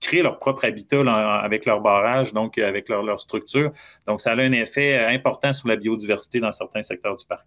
créent 0.00 0.22
leur 0.22 0.38
propre 0.38 0.64
habitat 0.64 1.00
avec 1.42 1.66
leur 1.66 1.80
barrage, 1.80 2.32
donc 2.32 2.58
avec 2.58 2.88
leur, 2.88 3.02
leur, 3.02 3.20
structure. 3.20 3.72
Donc, 4.06 4.20
ça 4.20 4.32
a 4.32 4.36
un 4.36 4.52
effet 4.52 4.98
important 4.98 5.52
sur 5.52 5.68
la 5.68 5.76
biodiversité 5.76 6.40
dans 6.40 6.52
certains 6.52 6.82
secteurs 6.82 7.16
du 7.16 7.26
parc 7.26 7.46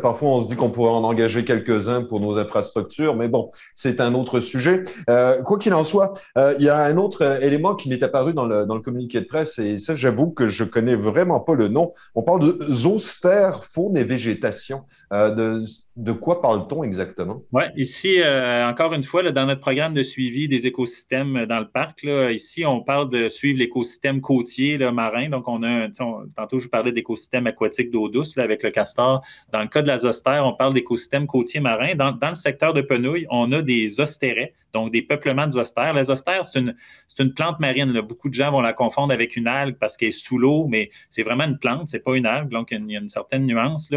parfois, 0.00 0.30
on 0.30 0.40
se 0.40 0.48
dit 0.48 0.56
qu'on 0.56 0.70
pourrait 0.70 0.92
en 0.92 1.04
engager 1.04 1.44
quelques-uns 1.44 2.02
pour 2.02 2.20
nos 2.20 2.38
infrastructures, 2.38 3.16
mais 3.16 3.28
bon, 3.28 3.50
c'est 3.74 4.00
un 4.00 4.14
autre 4.14 4.40
sujet. 4.40 4.82
Euh, 5.10 5.42
quoi 5.42 5.58
qu'il 5.58 5.74
en 5.74 5.84
soit, 5.84 6.12
euh, 6.38 6.54
il 6.58 6.64
y 6.64 6.68
a 6.68 6.82
un 6.82 6.96
autre 6.96 7.22
euh, 7.22 7.40
élément 7.40 7.74
qui 7.74 7.88
m'est 7.88 8.02
apparu 8.02 8.32
dans 8.32 8.46
le, 8.46 8.66
dans 8.66 8.74
le 8.74 8.80
communiqué 8.80 9.20
de 9.20 9.26
presse, 9.26 9.58
et 9.58 9.78
ça, 9.78 9.94
j'avoue 9.94 10.30
que 10.30 10.48
je 10.48 10.64
connais 10.64 10.96
vraiment 10.96 11.40
pas 11.40 11.54
le 11.54 11.68
nom. 11.68 11.92
On 12.14 12.22
parle 12.22 12.40
de 12.40 12.72
zoostère, 12.72 13.64
faune 13.64 13.96
et 13.96 14.04
végétation. 14.04 14.82
de, 15.12 15.64
de 15.96 16.12
quoi 16.12 16.42
parle-t-on 16.42 16.82
exactement? 16.82 17.42
Oui, 17.52 17.64
ici, 17.76 18.20
encore 18.66 18.94
une 18.94 19.02
fois, 19.02 19.22
là, 19.22 19.30
dans 19.32 19.46
notre 19.46 19.60
programme 19.60 19.94
de 19.94 20.02
suivi 20.02 20.48
des 20.48 20.66
écosystèmes 20.66 21.46
dans 21.46 21.60
le 21.60 21.68
parc, 21.68 22.02
là, 22.02 22.32
ici, 22.32 22.64
on 22.66 22.80
parle 22.80 23.10
de 23.10 23.28
suivre 23.28 23.58
l'écosystème 23.58 24.20
côtier, 24.20 24.78
marin. 24.90 25.28
Donc, 25.28 25.48
on 25.48 25.62
a, 25.62 25.88
tantôt, 25.88 26.58
je 26.58 26.64
vous 26.64 26.70
parlais 26.70 26.92
d'écosystème 26.92 27.46
aquatique 27.46 27.90
d'eau 27.90 28.08
douce 28.08 28.36
avec 28.38 28.62
le 28.62 28.70
castor. 28.70 29.22
Dans 29.52 29.60
le 29.60 29.68
cas 29.68 29.82
de 29.82 29.88
la 29.88 29.98
zostère, 29.98 30.44
on 30.46 30.52
parle 30.52 30.74
d'écosystème 30.74 31.26
côtier 31.26 31.60
marin. 31.60 31.94
Dans, 31.94 32.16
le 32.28 32.34
secteur 32.34 32.74
de 32.74 32.80
Penouille, 32.80 33.26
on 33.30 33.52
a 33.52 33.62
des 33.62 34.00
ostérets, 34.00 34.54
donc 34.72 34.92
des 34.92 35.02
peuplements 35.02 35.46
de 35.46 35.52
zostères. 35.52 35.92
La 35.92 36.04
zostère, 36.04 36.44
c'est 36.44 36.58
une, 36.58 36.74
une, 37.18 37.32
plante 37.32 37.60
marine. 37.60 37.92
Beaucoup 38.00 38.28
de 38.28 38.34
gens 38.34 38.50
vont 38.50 38.60
la 38.60 38.72
confondre 38.72 39.12
avec 39.12 39.36
une 39.36 39.46
algue 39.46 39.76
parce 39.78 39.96
qu'elle 39.96 40.08
est 40.08 40.12
sous 40.12 40.38
l'eau, 40.38 40.66
mais 40.68 40.90
c'est 41.10 41.22
vraiment 41.22 41.44
une 41.44 41.58
plante, 41.58 41.88
c'est 41.88 42.02
pas 42.02 42.16
une 42.16 42.26
algue, 42.26 42.50
donc 42.50 42.70
il 42.70 42.90
y 42.90 42.96
a 42.96 43.00
une, 43.00 43.08
certaine 43.08 43.46
nuance. 43.46 43.90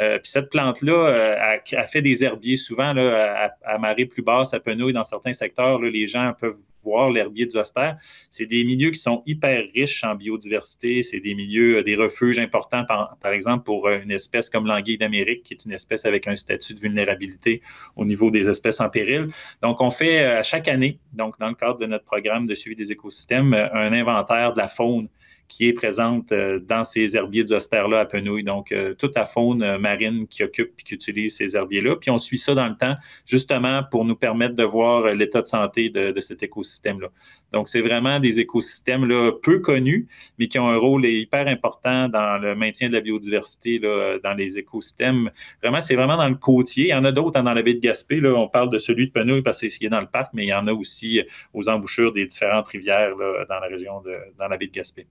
Euh, 0.00 0.18
puis 0.18 0.30
cette 0.30 0.50
plante-là 0.50 0.92
euh, 0.92 1.36
a, 1.38 1.86
fait 1.86 2.02
des 2.02 2.24
herbiers 2.24 2.56
souvent 2.56 2.94
à, 2.96 3.78
marée 3.78 4.06
plus 4.06 4.22
basse, 4.22 4.54
à 4.54 4.60
Penouille, 4.60 4.92
dans 4.92 5.04
certains 5.04 5.32
secteurs. 5.32 5.80
les 5.80 6.06
gens 6.06 6.32
peuvent 6.38 6.58
voir 6.82 7.10
l'herbier 7.10 7.46
de 7.46 7.50
Zoster. 7.50 7.92
C'est 8.30 8.46
des 8.46 8.64
milieux 8.64 8.90
qui 8.90 9.00
sont 9.00 9.22
hyper 9.26 9.64
riches 9.74 10.04
en 10.04 10.14
biodiversité. 10.14 11.02
C'est 11.02 11.20
des 11.20 11.34
milieux, 11.34 11.78
euh, 11.78 11.82
des 11.82 11.96
refuges 11.96 12.38
importants, 12.38 12.84
par, 12.84 13.32
exemple, 13.32 13.64
pour 13.64 13.88
une 13.88 14.10
espèce 14.10 14.50
comme 14.50 14.66
l'anguille 14.66 14.98
d'Amérique, 14.98 15.42
qui 15.42 15.54
est 15.54 15.64
une 15.64 15.72
espèce 15.72 16.04
avec 16.04 16.26
un 16.28 16.36
statut 16.36 16.74
de 16.74 16.80
vulnérabilité 16.80 17.62
au 17.96 18.04
niveau 18.04 18.30
des 18.30 18.48
espèces 18.48 18.80
en 18.80 18.88
péril. 18.88 19.28
Donc, 19.62 19.80
on 19.80 19.90
fait 19.90 20.20
à 20.20 20.42
chaque 20.42 20.68
année, 20.68 20.98
donc 21.12 21.38
dans 21.38 21.48
le 21.48 21.54
cadre 21.54 21.78
de 21.78 21.86
notre 21.86 22.04
programme 22.04 22.46
de 22.46 22.54
suivi 22.54 22.76
des 22.76 22.92
écosystèmes, 22.92 23.54
un 23.54 23.92
inventaire 23.92 24.52
de 24.52 24.58
la 24.58 24.68
faune 24.68 25.08
qui 25.48 25.66
est 25.66 25.72
présente 25.72 26.30
euh, 26.32 26.60
dans 26.60 26.84
ces 26.84 27.16
herbiers 27.16 27.44
d'ostère-là 27.44 28.00
à 28.00 28.04
Penouille. 28.04 28.44
Donc, 28.44 28.70
euh, 28.70 28.94
toute 28.94 29.16
la 29.16 29.24
faune 29.24 29.62
euh, 29.62 29.78
marine 29.78 30.26
qui 30.28 30.44
occupe 30.44 30.72
et 30.78 30.82
qui 30.82 30.94
utilise 30.94 31.36
ces 31.36 31.56
herbiers-là. 31.56 31.96
Puis, 31.96 32.10
on 32.10 32.18
suit 32.18 32.36
ça 32.36 32.54
dans 32.54 32.68
le 32.68 32.76
temps, 32.76 32.94
justement 33.26 33.82
pour 33.90 34.04
nous 34.04 34.14
permettre 34.14 34.54
de 34.54 34.62
voir 34.62 35.14
l'état 35.14 35.40
de 35.40 35.46
santé 35.46 35.88
de, 35.88 36.20
cet 36.20 36.42
écosystème-là. 36.42 37.08
Donc, 37.52 37.68
c'est 37.68 37.80
vraiment 37.80 38.20
des 38.20 38.40
écosystèmes 38.40 39.06
là, 39.06 39.32
peu 39.42 39.60
connus, 39.60 40.06
mais 40.38 40.48
qui 40.48 40.58
ont 40.58 40.68
un 40.68 40.76
rôle 40.76 41.06
hyper 41.06 41.48
important 41.48 42.08
dans 42.08 42.36
le 42.38 42.54
maintien 42.54 42.88
de 42.88 42.94
la 42.94 43.00
biodiversité 43.00 43.78
là, 43.78 44.18
dans 44.22 44.34
les 44.34 44.58
écosystèmes. 44.58 45.30
Vraiment, 45.62 45.80
c'est 45.80 45.94
vraiment 45.94 46.18
dans 46.18 46.28
le 46.28 46.34
côtier. 46.34 46.86
Il 46.86 46.90
y 46.90 46.94
en 46.94 47.04
a 47.04 47.12
d'autres 47.12 47.38
hein, 47.38 47.44
dans 47.44 47.54
la 47.54 47.62
baie 47.62 47.74
de 47.74 47.80
Gaspé. 47.80 48.20
Là. 48.20 48.34
On 48.34 48.48
parle 48.48 48.68
de 48.70 48.78
celui 48.78 49.06
de 49.06 49.12
Penouille 49.12 49.42
parce 49.42 49.60
qu'il 49.60 49.86
est 49.86 49.90
dans 49.90 50.00
le 50.00 50.06
parc, 50.06 50.34
mais 50.34 50.44
il 50.44 50.48
y 50.48 50.54
en 50.54 50.66
a 50.66 50.72
aussi 50.72 51.22
aux 51.54 51.68
embouchures 51.70 52.12
des 52.12 52.26
différentes 52.26 52.68
rivières 52.68 53.16
là, 53.16 53.46
dans 53.48 53.60
la 53.60 53.68
région 53.68 54.02
de 54.02 54.14
dans 54.38 54.48
la 54.48 54.56
baie 54.56 54.66
de 54.66 54.72
Gaspé. 54.72 55.06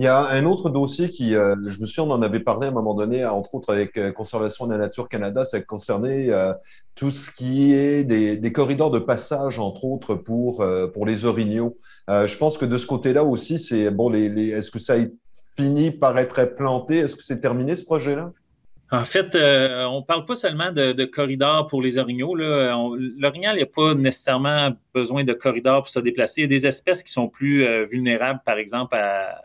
Il 0.00 0.04
y 0.04 0.06
a 0.06 0.30
un 0.30 0.46
autre 0.46 0.70
dossier 0.70 1.10
qui, 1.10 1.32
je 1.32 1.80
me 1.80 1.84
souviens, 1.84 2.04
on 2.04 2.14
en 2.14 2.22
avait 2.22 2.40
parlé 2.40 2.68
à 2.68 2.70
un 2.70 2.72
moment 2.72 2.94
donné, 2.94 3.22
entre 3.26 3.54
autres 3.54 3.70
avec 3.70 4.00
Conservation 4.14 4.66
de 4.66 4.72
la 4.72 4.78
Nature 4.78 5.10
Canada, 5.10 5.44
ça 5.44 5.60
concernait 5.60 6.30
tout 6.94 7.10
ce 7.10 7.30
qui 7.30 7.74
est 7.74 8.04
des, 8.04 8.52
corridors 8.52 8.90
de 8.90 8.98
passage, 8.98 9.58
entre 9.58 9.84
autres, 9.84 10.14
pour, 10.14 10.64
pour 10.94 11.04
les 11.04 11.26
orignaux. 11.26 11.76
je 12.08 12.38
pense 12.38 12.56
que 12.56 12.64
de 12.64 12.78
ce 12.78 12.86
côté-là 12.86 13.24
aussi, 13.24 13.58
c'est 13.58 13.90
bon, 13.90 14.10
est-ce 14.14 14.70
que 14.70 14.78
ça 14.78 14.94
a 14.94 15.04
fini 15.58 15.90
par 15.90 16.18
être 16.18 16.46
planté? 16.56 16.96
Est-ce 16.96 17.14
que 17.14 17.22
c'est 17.22 17.42
terminé 17.42 17.76
ce 17.76 17.84
projet-là? 17.84 18.32
En 18.92 19.04
fait, 19.04 19.36
euh, 19.36 19.84
on 19.84 20.00
ne 20.00 20.04
parle 20.04 20.26
pas 20.26 20.34
seulement 20.34 20.72
de, 20.72 21.04
corridors 21.04 21.68
pour 21.68 21.80
les 21.80 21.96
orignaux. 21.96 22.34
L'orignal 22.34 23.56
n'a 23.56 23.66
pas 23.66 23.94
nécessairement 23.94 24.72
besoin 24.92 25.22
de 25.22 25.32
corridors 25.32 25.82
pour 25.82 25.88
se 25.88 26.00
déplacer. 26.00 26.40
Il 26.40 26.44
y 26.44 26.46
a 26.46 26.48
des 26.48 26.66
espèces 26.66 27.04
qui 27.04 27.12
sont 27.12 27.28
plus 27.28 27.64
euh, 27.64 27.84
vulnérables, 27.84 28.40
par 28.44 28.58
exemple, 28.58 28.96
à, 28.96 29.44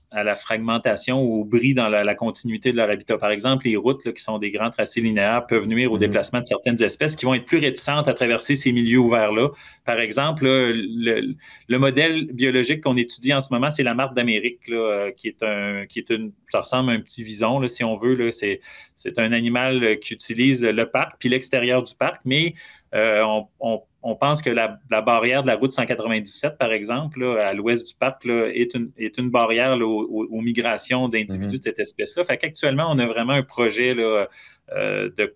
à 0.11 0.23
la 0.23 0.35
fragmentation 0.35 1.23
ou 1.23 1.41
au 1.41 1.45
bris 1.45 1.73
dans 1.73 1.87
la, 1.87 2.15
continuité 2.15 2.71
de 2.73 2.77
leur 2.77 2.89
habitat. 2.89 3.17
Par 3.17 3.31
exemple, 3.31 3.65
les 3.65 3.77
routes 3.77 4.11
qui 4.13 4.21
sont 4.21 4.37
des 4.37 4.51
grands 4.51 4.69
tracés 4.69 4.99
linéaires 4.99 5.45
peuvent 5.47 5.67
nuire 5.67 5.91
au 5.91 5.95
mhm. 5.95 6.01
déplacement 6.01 6.41
de 6.41 6.45
certaines 6.45 6.81
espèces 6.83 7.15
qui 7.15 7.25
vont 7.25 7.33
être 7.33 7.45
plus 7.45 7.59
réticentes 7.59 8.07
à 8.07 8.13
traverser 8.13 8.55
ces 8.55 8.73
milieux 8.73 8.99
ouverts-là. 8.99 9.49
Par 9.85 9.99
exemple, 9.99 10.45
le, 10.45 11.77
modèle 11.77 12.27
biologique 12.33 12.81
qu'on 12.81 12.97
étudie 12.97 13.33
en 13.33 13.41
ce 13.41 13.53
moment, 13.53 13.71
c'est 13.71 13.83
la 13.83 13.93
marque 13.93 14.13
d'Amérique, 14.13 14.59
euh, 14.69 15.11
qui 15.11 15.29
est 15.29 15.41
un, 15.43 15.85
qui 15.85 15.99
est 15.99 16.09
une, 16.09 16.31
ça 16.47 16.59
ressemble 16.59 16.91
à 16.91 16.93
un 16.93 16.99
petit 16.99 17.23
vison, 17.23 17.65
si 17.67 17.83
on 17.83 17.95
veut. 17.95 18.31
C'est, 18.31 18.59
c'est 18.95 19.17
un 19.17 19.31
animal 19.31 19.97
qui 19.99 20.13
utilise 20.13 20.63
le 20.63 20.85
parc 20.89 21.15
puis 21.19 21.29
l'extérieur 21.29 21.83
du 21.83 21.95
parc, 21.95 22.21
mais 22.25 22.53
euh, 22.93 23.23
on, 23.59 24.15
pense 24.15 24.41
que 24.41 24.49
la, 24.49 24.79
barrière 25.01 25.43
de 25.43 25.47
la 25.47 25.55
route 25.55 25.71
197, 25.71 26.57
par 26.57 26.73
exemple, 26.73 27.23
à 27.23 27.53
l'ouest 27.53 27.87
du 27.87 27.93
parc, 27.95 28.25
est, 28.25 28.73
une, 28.75 29.29
barrière 29.29 29.77
aux, 30.09 30.41
migrations 30.41 31.07
d'individus 31.07 31.55
mm-hmm. 31.55 31.59
de 31.59 31.63
cette 31.63 31.79
espèce-là. 31.79 32.23
Fait 32.23 32.37
qu'actuellement, 32.37 32.85
on 32.89 32.99
a 32.99 33.05
vraiment 33.05 33.33
un 33.33 33.43
projet 33.43 33.95
euh, 33.97 34.25
de, 35.17 35.35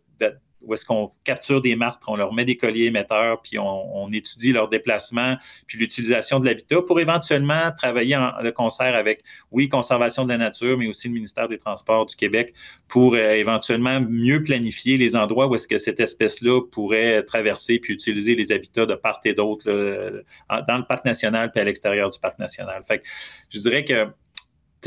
où 0.66 0.74
est-ce 0.74 0.86
qu'on 0.86 1.12
capture 1.24 1.62
des 1.62 1.76
martres, 1.76 2.10
on 2.10 2.16
leur 2.16 2.34
met 2.34 2.46
des 2.46 2.58
colliers 2.58 2.86
émetteurs, 2.86 3.42
puis 3.42 3.58
on, 3.60 4.10
étudie 4.12 4.52
leur 4.52 4.70
déplacement, 4.70 5.36
puis 5.68 5.78
l'utilisation 5.78 6.40
de 6.40 6.46
l'habitat 6.46 6.82
pour 6.82 7.00
éventuellement 7.00 7.72
travailler 7.76 8.16
en 8.16 8.32
de 8.44 8.50
concert 8.50 8.96
avec, 8.96 9.24
oui, 9.52 9.68
Conservation 9.68 10.24
de 10.24 10.30
la 10.30 10.38
nature, 10.38 10.78
mais 10.78 10.88
aussi 10.88 11.08
le 11.08 11.14
ministère 11.14 11.48
des 11.50 11.58
Transports 11.58 12.06
du 12.06 12.16
Québec 12.16 12.54
pour 12.88 13.16
euh, 13.16 13.32
éventuellement 13.32 14.00
mieux 14.00 14.44
planifier 14.44 14.96
les 14.98 15.16
endroits 15.16 15.48
où 15.48 15.56
est-ce 15.56 15.68
que 15.68 15.78
cette 15.78 16.00
espèce-là 16.00 16.62
pourrait 16.72 17.24
traverser 17.24 17.80
puis 17.80 17.94
utiliser 17.94 18.36
les 18.36 18.52
habitats 18.52 18.86
de 18.86 18.96
part 18.96 19.20
et 19.26 19.34
d'autre 19.34 19.66
dans 19.66 20.78
le 20.78 20.86
parc 20.86 21.06
national 21.06 21.52
puis 21.52 21.62
à 21.62 21.64
l'extérieur 21.64 22.10
du 22.10 22.20
parc 22.20 22.38
national. 22.38 22.84
Fait 22.86 23.00
que 23.00 23.06
je 23.50 23.60
dirais 23.60 23.84
que 23.84 24.08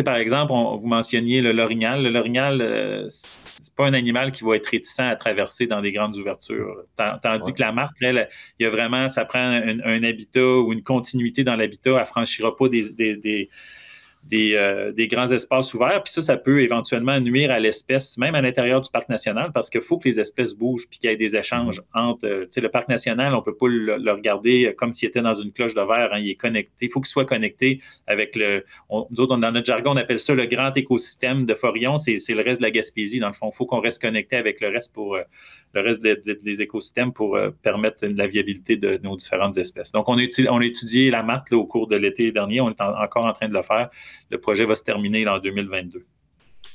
par 0.02 0.17
exemple, 0.17 0.52
vous 0.52 0.87
mentionniez 0.87 1.40
le 1.40 1.52
lorignal. 1.52 2.02
Le 2.02 2.11
lorignal, 2.11 2.61
euh, 2.61 3.07
c'est 3.09 3.75
pas 3.75 3.87
un 3.87 3.95
animal 3.95 4.33
qui 4.33 4.45
va 4.45 4.57
être 4.57 4.67
réticent 4.67 5.00
à 5.00 5.17
traverser 5.17 5.67
dans 5.67 5.81
des 5.81 5.93
grandes 5.93 6.17
ouvertures. 6.17 6.85
Tandis 6.97 7.52
que 7.52 7.61
la 7.61 7.73
marque, 7.73 7.97
elle, 8.02 8.28
il 8.59 8.64
y 8.64 8.67
a 8.67 8.71
vraiment, 8.71 9.09
ça 9.09 9.25
prend 9.25 9.38
un, 9.40 10.05
habitat 10.05 10.45
ou 10.45 10.73
une 10.73 10.83
continuité 10.83 11.45
dans 11.45 11.57
l'habitat. 11.57 11.99
Elle 11.99 12.07
franchira 12.07 12.55
pas 12.57 12.69
des 12.69 13.49
euh, 14.32 14.92
des, 14.92 15.08
grands 15.08 15.30
espaces 15.30 15.72
ouverts. 15.72 16.02
Puis 16.02 16.12
ça, 16.12 16.20
ça 16.20 16.37
peut 16.37 16.60
éventuellement 16.62 17.18
nuire 17.18 17.50
à 17.50 17.58
l'espèce, 17.58 18.18
même 18.18 18.34
à 18.34 18.42
l'intérieur 18.42 18.82
du 18.82 18.90
parc 18.90 19.08
national, 19.08 19.52
parce 19.54 19.70
qu'il 19.70 19.80
faut 19.80 19.98
que 19.98 20.08
les 20.08 20.20
espèces 20.20 20.54
bougent 20.54 20.87
puis 20.88 20.98
qu'il 20.98 21.10
y 21.10 21.12
ait 21.12 21.16
des 21.16 21.37
échanges 21.37 21.80
mm-hmm. 21.80 22.00
entre. 22.00 22.26
Euh, 22.26 22.42
tu 22.42 22.48
sais, 22.50 22.60
le 22.60 22.68
parc 22.68 22.88
national, 22.88 23.34
on 23.34 23.38
ne 23.38 23.42
peut 23.42 23.56
pas 23.56 23.68
le, 23.68 24.12
regarder 24.12 24.75
comme 24.76 24.92
s'il 24.92 25.08
était 25.08 25.22
dans 25.22 25.34
une 25.34 25.52
cloche 25.52 25.75
de 25.75 25.80
verre. 25.80 26.10
Hein. 26.12 26.18
il 26.18 26.30
est 26.30 26.34
connecté. 26.34 26.87
Il 26.87 26.90
faut 26.90 27.00
qu'il 27.00 27.08
soit 27.08 27.25
connecté 27.25 27.80
avec 28.06 28.37
le. 28.37 28.64
nous 28.90 29.20
autres, 29.20 29.37
dans 29.37 29.52
notre 29.52 29.66
jargon, 29.66 29.92
on 29.92 29.96
appelle 29.96 30.18
ça 30.18 30.34
le 30.34 30.44
grand 30.46 30.76
écosystème 30.76 31.46
de 31.46 31.54
Forion. 31.54 31.96
C'est 31.96 32.18
le 32.28 32.42
reste 32.42 32.60
de 32.60 32.66
la 32.66 32.70
Gaspésie. 32.70 33.20
Dans 33.20 33.28
le 33.28 33.34
fond, 33.34 33.50
il 33.52 33.56
faut 33.56 33.66
qu'on 33.66 33.80
reste 33.80 34.02
connecté 34.02 34.37
avec 34.37 34.60
le 34.60 34.68
reste 34.68 34.92
pour 34.92 35.14
euh, 35.14 35.22
le 35.72 35.80
reste 35.80 36.02
des 36.02 36.62
écosystèmes 36.62 37.12
pour 37.12 37.38
permettre 37.62 38.06
la 38.06 38.26
viabilité 38.26 38.76
de 38.76 38.98
nos 39.02 39.16
différentes 39.16 39.56
espèces. 39.58 39.92
Donc, 39.92 40.08
on 40.08 40.18
a, 40.18 40.22
étudié, 40.22 41.10
la 41.10 41.22
marque 41.22 41.52
au 41.52 41.66
cours 41.66 41.87
de 41.87 41.96
l'été 41.96 42.32
dernier. 42.32 42.60
On 42.60 42.70
est 42.70 42.80
encore 42.80 43.26
en 43.26 43.32
train 43.32 43.48
de 43.48 43.54
le 43.54 43.62
faire 43.62 43.90
le 44.31 44.38
projet 44.41 44.65
va 44.65 44.75
se 44.75 44.83
terminer 44.83 45.27
en 45.29 45.38
2022. 45.38 46.07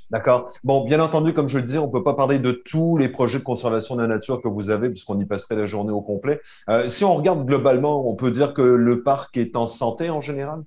D'accord. 0.10 0.50
Bon, 0.64 0.86
bien 0.86 1.00
entendu, 1.00 1.34
comme 1.34 1.50
je 1.50 1.58
le 1.58 1.64
disais, 1.64 1.80
on 1.80 1.88
ne 1.88 1.92
peut 1.92 2.04
pas 2.04 2.14
parler 2.14 2.38
de 2.38 2.52
tous 2.52 2.98
les 2.98 3.10
projets 3.10 3.40
de 3.40 3.44
conservation 3.44 3.96
de 3.96 4.02
la 4.02 4.08
nature 4.08 4.42
que 4.42 4.48
vous 4.48 4.70
avez, 4.70 4.90
puisqu'on 4.90 5.20
y 5.20 5.26
passerait 5.26 5.56
la 5.56 5.66
journée 5.66 5.92
au 5.92 6.02
complet. 6.02 6.40
Euh, 6.70 6.88
si 6.88 7.04
on 7.04 7.16
regarde 7.16 7.46
globalement, 7.46 8.08
on 8.08 8.16
peut 8.16 8.30
dire 8.30 8.54
que 8.54 8.62
le 8.62 9.02
parc 9.02 9.38
est 9.38 9.56
en 9.56 9.66
santé 9.66 10.10
en 10.10 10.22
général? 10.22 10.64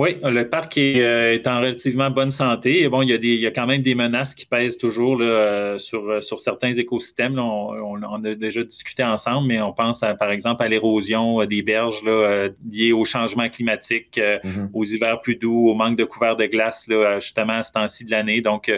Oui, 0.00 0.16
le 0.22 0.44
parc 0.44 0.78
euh, 0.78 1.34
est, 1.34 1.44
en 1.48 1.58
relativement 1.58 2.08
bonne 2.08 2.30
santé. 2.30 2.82
Et 2.82 2.88
bon, 2.88 3.02
il 3.02 3.08
y, 3.08 3.12
a 3.12 3.18
des, 3.18 3.34
il 3.34 3.40
y 3.40 3.48
a 3.48 3.50
quand 3.50 3.66
même 3.66 3.82
des 3.82 3.96
menaces 3.96 4.36
qui 4.36 4.46
pèsent 4.46 4.78
toujours 4.78 5.16
là, 5.16 5.76
sur, 5.80 6.22
sur 6.22 6.38
certains 6.38 6.72
écosystèmes. 6.72 7.36
on, 7.36 8.00
on, 8.00 8.24
a 8.24 8.34
déjà 8.36 8.62
discuté 8.62 9.02
ensemble, 9.02 9.48
mais 9.48 9.60
on 9.60 9.72
pense 9.72 10.04
par 10.20 10.30
exemple 10.30 10.62
à 10.62 10.68
l'érosion 10.68 11.44
des 11.46 11.62
berges 11.62 12.04
là, 12.04 12.12
euh, 12.12 12.50
liée 12.70 12.92
au 12.92 13.04
changement 13.04 13.48
climatique, 13.48 14.18
euh, 14.18 14.38
mm-hmm. 14.38 14.70
aux 14.72 14.84
hivers 14.84 15.20
plus 15.20 15.34
doux, 15.34 15.68
au 15.68 15.74
manque 15.74 15.96
de 15.96 16.04
couverts 16.04 16.36
de 16.36 16.46
glace 16.46 16.88
justement 17.18 17.54
à 17.54 17.62
ce 17.64 17.72
temps-ci 17.72 18.04
de 18.04 18.12
l'année. 18.12 18.40
Donc, 18.40 18.70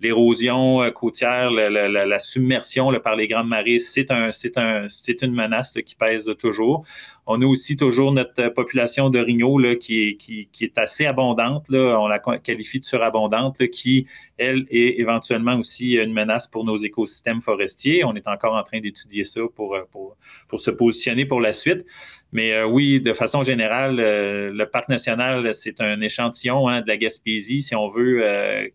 l'érosion 0.00 0.88
côtière, 0.92 1.50
la, 1.50 1.88
la, 1.88 2.18
submersion 2.20 2.92
par 3.02 3.16
les 3.16 3.26
grandes 3.26 3.48
marées, 3.48 3.78
c'est 3.80 4.12
un, 4.12 4.30
un, 4.56 4.86
une 5.22 5.34
menace 5.34 5.72
qui 5.84 5.96
pèse 5.96 6.32
toujours. 6.38 6.84
On 7.26 7.42
a 7.42 7.46
aussi 7.46 7.76
toujours 7.76 8.12
notre 8.12 8.48
population 8.48 9.10
d'orignaux 9.10 9.58
qui, 9.78 10.16
qui, 10.16 10.48
qui 10.50 10.64
est 10.64 10.67
assez 10.76 11.06
abondante, 11.06 11.66
on 11.70 12.08
la 12.08 12.18
qualifie 12.18 12.80
de 12.80 12.84
surabondante, 12.84 13.66
qui, 13.68 14.06
elle, 14.36 14.66
est 14.70 15.00
éventuellement 15.00 15.56
aussi 15.56 15.94
une 15.94 16.12
menace 16.12 16.46
pour 16.46 16.64
nos 16.64 16.76
écosystèmes 16.76 17.40
forestiers. 17.40 18.04
On 18.04 18.14
est 18.14 18.28
encore 18.28 18.54
en 18.54 18.62
train 18.62 18.80
d'étudier 18.80 19.24
ça 19.24 19.40
pour, 19.54 19.74
euh, 19.74 19.84
pour, 19.90 20.60
se 20.60 20.70
positionner 20.70 21.24
pour 21.24 21.40
la 21.40 21.52
suite. 21.52 21.86
Mais 22.32 22.52
euh, 22.52 22.66
oui, 22.66 23.00
de 23.00 23.12
façon 23.12 23.42
générale, 23.42 24.00
euh, 24.00 24.52
le 24.52 24.68
parc 24.68 24.88
national, 24.88 25.54
c'est 25.54 25.80
un 25.80 26.00
échantillon 26.00 26.68
hein, 26.68 26.82
de 26.82 26.88
la 26.88 26.96
Gaspésie, 26.96 27.62
si 27.62 27.74
on 27.74 27.88
veut, 27.88 28.24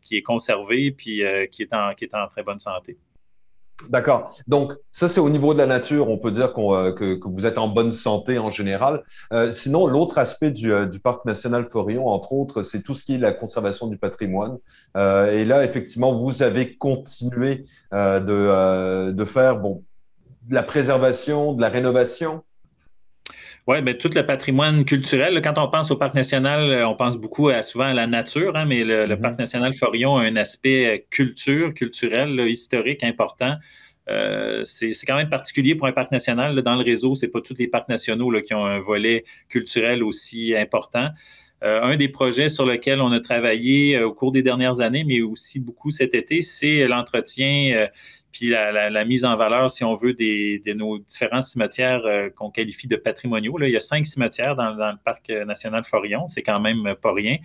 qui 0.01 0.17
est 0.17 0.21
conservé 0.21 0.91
puis 0.91 1.21
qui, 1.51 1.62
est 1.63 1.73
en, 1.73 1.93
qui 1.93 2.05
est 2.05 2.15
en 2.15 2.27
très 2.27 2.43
bonne 2.43 2.59
santé. 2.59 2.97
D'accord. 3.89 4.36
Donc, 4.48 4.74
ça, 4.92 5.10
c'est 5.10 5.20
au 5.20 5.30
niveau 5.30 5.53
de 5.53 5.60
la 5.60 5.65
nature. 5.65 6.10
On 6.10 6.18
peut 6.18 6.32
dire 6.32 6.53
euh, 6.58 6.92
que, 6.92 7.20
vous 7.24 7.46
êtes 7.46 7.58
en 7.58 7.68
bonne 7.68 7.92
santé 7.92 8.39
en 8.39 8.51
général. 8.51 9.03
Euh, 9.34 9.51
sinon, 9.51 9.88
l'autre 9.88 10.18
aspect 10.18 10.53
euh, 10.63 10.86
du, 10.86 11.00
parc 11.00 11.25
national 11.25 11.65
Forillon, 11.65 12.08
entre 12.08 12.34
autres, 12.34 12.63
c'est 12.63 12.82
tout 12.82 12.96
ce 12.96 13.03
qui 13.03 13.15
est 13.15 13.18
la 13.18 13.34
conservation 13.34 13.88
du 13.88 13.98
patrimoine. 13.98 14.58
et 14.96 15.46
là, 15.46 15.63
effectivement, 15.63 16.15
vous 16.15 16.44
avez 16.44 16.77
continué 16.77 17.65
de, 17.92 19.12
de, 19.12 19.25
faire 19.25 19.58
bon, 19.58 19.84
de 20.44 20.56
la 20.56 20.63
préservation, 20.63 21.53
de 21.53 21.62
la 21.62 21.70
rénovation. 21.70 22.44
Oui, 23.65 23.82
bien, 23.82 23.93
tout 23.93 24.10
le 24.13 24.25
patrimoine 24.25 24.84
culturel. 24.84 25.41
Quand 25.41 25.58
on 25.58 25.70
pense 25.70 25.89
au 25.89 25.96
parc 25.96 26.15
national, 26.15 26.84
on 26.86 26.96
pense 26.96 27.17
beaucoup 27.17 27.48
à, 27.48 27.63
souvent 27.63 27.86
à 27.86 27.93
la 27.93 28.08
nature, 28.08 28.58
hein, 28.58 28.65
mais 28.65 28.84
le, 28.84 29.05
mm-hmm. 29.05 29.22
parc 29.22 29.39
national 29.39 29.74
Forillon 29.74 30.17
a 30.17 30.24
un 30.24 30.36
aspect 30.36 31.08
culture, 31.10 31.74
culturel, 31.74 32.41
historique 32.41 33.05
important. 33.05 33.55
Euh, 34.10 34.63
c'est 34.65 34.91
quand 35.08 35.15
même 35.15 35.29
particulier 35.29 35.75
pour 35.75 35.88
un 35.88 35.93
parc 35.93 36.12
national. 36.12 36.62
dans 36.62 36.75
le 36.75 36.84
réseau, 36.84 37.15
ce 37.15 37.25
n'est 37.25 37.32
pas 37.32 37.39
tous 37.39 37.55
les 37.58 37.67
parcs 37.67 37.88
nationaux 37.88 38.32
là, 38.32 38.41
qui 38.41 38.53
ont 38.53 38.65
un 38.65 38.79
volet 38.79 39.24
culturel 39.50 40.03
aussi 40.03 40.55
important. 40.55 41.10
Euh, 41.63 41.82
un 41.82 41.96
des 41.96 42.10
projets 42.10 42.50
sur 42.50 42.65
lesquels 42.65 43.00
on 43.00 43.13
a 43.13 43.22
travaillé 43.22 43.96
euh, 43.96 44.08
au 44.08 44.13
cours 44.13 44.34
des 44.34 44.43
dernières 44.43 44.82
années, 44.82 45.05
mais 45.05 45.22
aussi 45.22 45.62
beaucoup 45.62 45.91
cet 45.91 46.13
été, 46.13 46.41
c'est 46.41 46.86
l'entretien 46.88 47.88
puis 48.33 48.49
la, 48.49 49.05
mise 49.05 49.23
en 49.23 49.37
valeur, 49.37 49.71
si 49.71 49.83
on 49.83 49.95
veut, 49.95 50.13
des, 50.13 50.61
de 50.65 50.73
nos 50.73 50.99
différents 50.99 51.41
cimetières 51.41 52.01
qu'on 52.35 52.49
qualifie 52.49 52.87
de 52.87 52.95
patrimoniaux. 52.95 53.57
Là, 53.57 53.67
il 53.67 53.71
y 53.71 53.77
a 53.77 53.79
cinq 53.79 54.05
cimetières 54.05 54.55
dans, 54.55 54.73
le 54.73 55.03
parc 55.03 55.29
national 55.29 55.83
Forillon, 55.85 56.27
c'est 56.27 56.41
quand 56.41 56.59
même 56.59 56.95
pas 57.01 57.13
rien. 57.13 57.37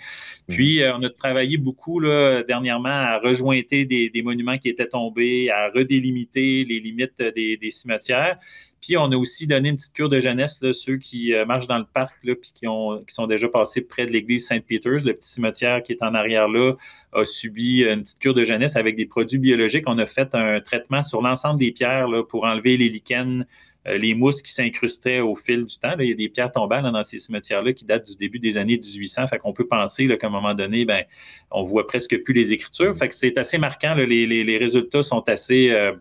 Puis, 0.49 0.81
on 0.93 1.03
a 1.03 1.11
travaillé 1.11 1.59
beaucoup 1.59 2.01
là, 2.01 2.43
dernièrement 2.43 2.89
à 2.89 3.19
rejointer 3.19 3.85
des, 3.85 4.23
monuments 4.23 4.59
qui 4.59 4.69
étaient 4.69 4.89
tombés, 4.89 5.51
à 5.51 5.69
redélimiter 5.69 6.65
les 6.65 6.81
limites 6.81 7.23
des, 7.23 7.57
des 7.57 7.71
cimetières. 7.71 8.39
Puis 8.81 8.97
on 8.97 9.11
a 9.11 9.17
aussi 9.17 9.47
donné 9.47 9.71
une 9.71 9.77
petite 9.77 9.93
cure 9.93 10.09
de 10.09 10.21
jeunesse, 10.21 10.61
là, 10.63 10.73
ceux 10.73 10.97
qui 10.97 11.35
euh, 11.35 11.45
marchent 11.45 11.67
dans 11.67 11.79
le 11.79 11.85
parc, 11.85 12.25
là, 12.25 12.35
puis 12.35 12.53
qui, 12.55 12.67
ont, 12.67 13.03
qui 13.05 13.15
sont 13.15 13.27
déjà 13.27 13.49
passés 13.49 13.81
près 13.81 14.07
de 14.07 14.13
l'église 14.13 14.47
Saint-Peter, 14.47 14.97
le 15.05 15.15
petit 15.15 15.29
cimetière 15.29 15.83
qui 15.83 15.93
est 15.93 16.03
en 16.03 16.15
arrière 16.15 16.49
là, 16.49 16.75
a 17.13 17.25
subi 17.25 17.83
une 17.83 18.03
petite 18.03 18.19
cure 18.19 18.35
de 18.35 18.45
jeunesse 18.45 18.77
avec 18.77 18.97
des 18.97 19.07
produits 19.07 19.39
biologiques. 19.39 19.85
On 19.87 19.99
a 19.99 20.07
fait 20.07 20.35
un 20.35 20.61
traitement 20.61 21.03
sur 21.03 21.23
l'ensemble 21.23 21.59
des 21.59 21.73
pierres 21.73 22.09
là, 22.09 22.23
pour 22.23 22.45
enlever 22.45 22.77
les 22.77 22.89
lichens, 22.89 23.45
euh, 23.87 23.97
les 23.97 24.15
mousses 24.15 24.43
qui 24.43 24.53
s'incrustaient 24.53 25.21
au 25.21 25.35
fil 25.35 25.65
du 25.65 25.79
temps. 25.79 25.95
il 25.99 26.09
y 26.09 26.13
a 26.13 26.15
des 26.15 26.29
pierres 26.29 26.53
tombales 26.53 26.83
dans 26.91 27.03
ces 27.03 27.19
cimetières-là 27.19 27.73
qui 27.73 27.85
datent 27.85 28.07
du 28.07 28.17
début 28.17 28.39
des 28.39 28.59
années 28.59 28.77
1800. 28.77 29.27
Fait 29.29 29.39
qu'on 29.39 29.53
peut 29.53 29.67
penser 29.67 30.09
qu'à 30.19 30.27
un 30.27 30.31
moment 30.31 30.55
donné, 30.55 30.85
ben, 30.85 31.05
on 31.51 31.63
voit 31.63 31.87
presque 31.87 32.23
plus 32.23 32.35
les 32.35 32.53
écritures. 32.53 32.97
Fait 32.97 33.09
que 33.09 33.15
c'est 33.15 33.39
assez 33.39 33.59
marquant. 33.59 33.95
les, 33.95 34.27
les, 34.27 34.57
résultats 34.57 35.03
sont 35.03 35.29
assez... 35.29 35.71
Euh, 35.71 35.93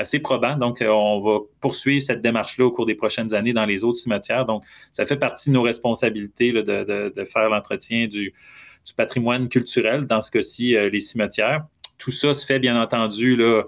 assez 0.00 0.18
probant. 0.18 0.56
Donc, 0.56 0.80
euh, 0.80 0.88
on 0.88 1.20
va 1.20 1.40
poursuivre 1.60 2.02
cette 2.02 2.22
démarche-là 2.22 2.66
au 2.66 2.72
cours 2.72 2.86
des 2.86 2.94
prochaines 2.94 3.34
années 3.34 3.52
dans 3.52 3.66
les 3.66 3.84
autres 3.84 3.98
cimetières. 3.98 4.46
Donc, 4.46 4.64
ça 4.92 5.04
fait 5.04 5.18
partie 5.18 5.50
de 5.50 5.54
nos 5.54 5.62
responsabilités 5.62 6.52
de, 6.52 7.24
faire 7.24 7.50
l'entretien 7.50 8.06
du, 8.06 8.32
du 8.86 8.94
patrimoine 8.96 9.48
culturel, 9.48 10.06
dans 10.06 10.22
ce 10.22 10.30
cas-ci, 10.30 10.74
les 10.90 10.98
cimetières. 10.98 11.66
Tout 11.98 12.10
ça 12.10 12.32
se 12.32 12.46
fait, 12.46 12.58
bien 12.58 12.80
entendu, 12.80 13.36
là, 13.36 13.64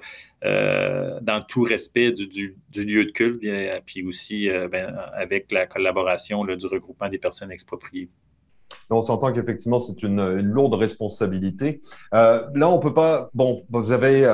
dans 1.20 1.42
tout 1.42 1.62
respect 1.62 2.12
du, 2.12 2.56
lieu 2.74 3.04
de 3.04 3.10
culte, 3.10 3.42
puis 3.84 4.02
aussi 4.02 4.48
ben, 4.48 4.96
avec 5.14 5.52
la 5.52 5.66
collaboration 5.66 6.44
du 6.44 6.66
regroupement 6.66 7.10
des 7.10 7.18
personnes 7.18 7.52
expropriées. 7.52 8.08
On 8.88 9.02
s'entend 9.02 9.32
qu'effectivement, 9.32 9.78
c'est 9.78 10.02
une, 10.02 10.40
lourde 10.40 10.74
responsabilité. 10.74 11.82
là, 12.12 12.48
on 12.54 12.78
peut 12.78 12.94
pas. 12.94 13.28
Bon, 13.34 13.64
vous 13.68 13.92
avez 13.92 14.24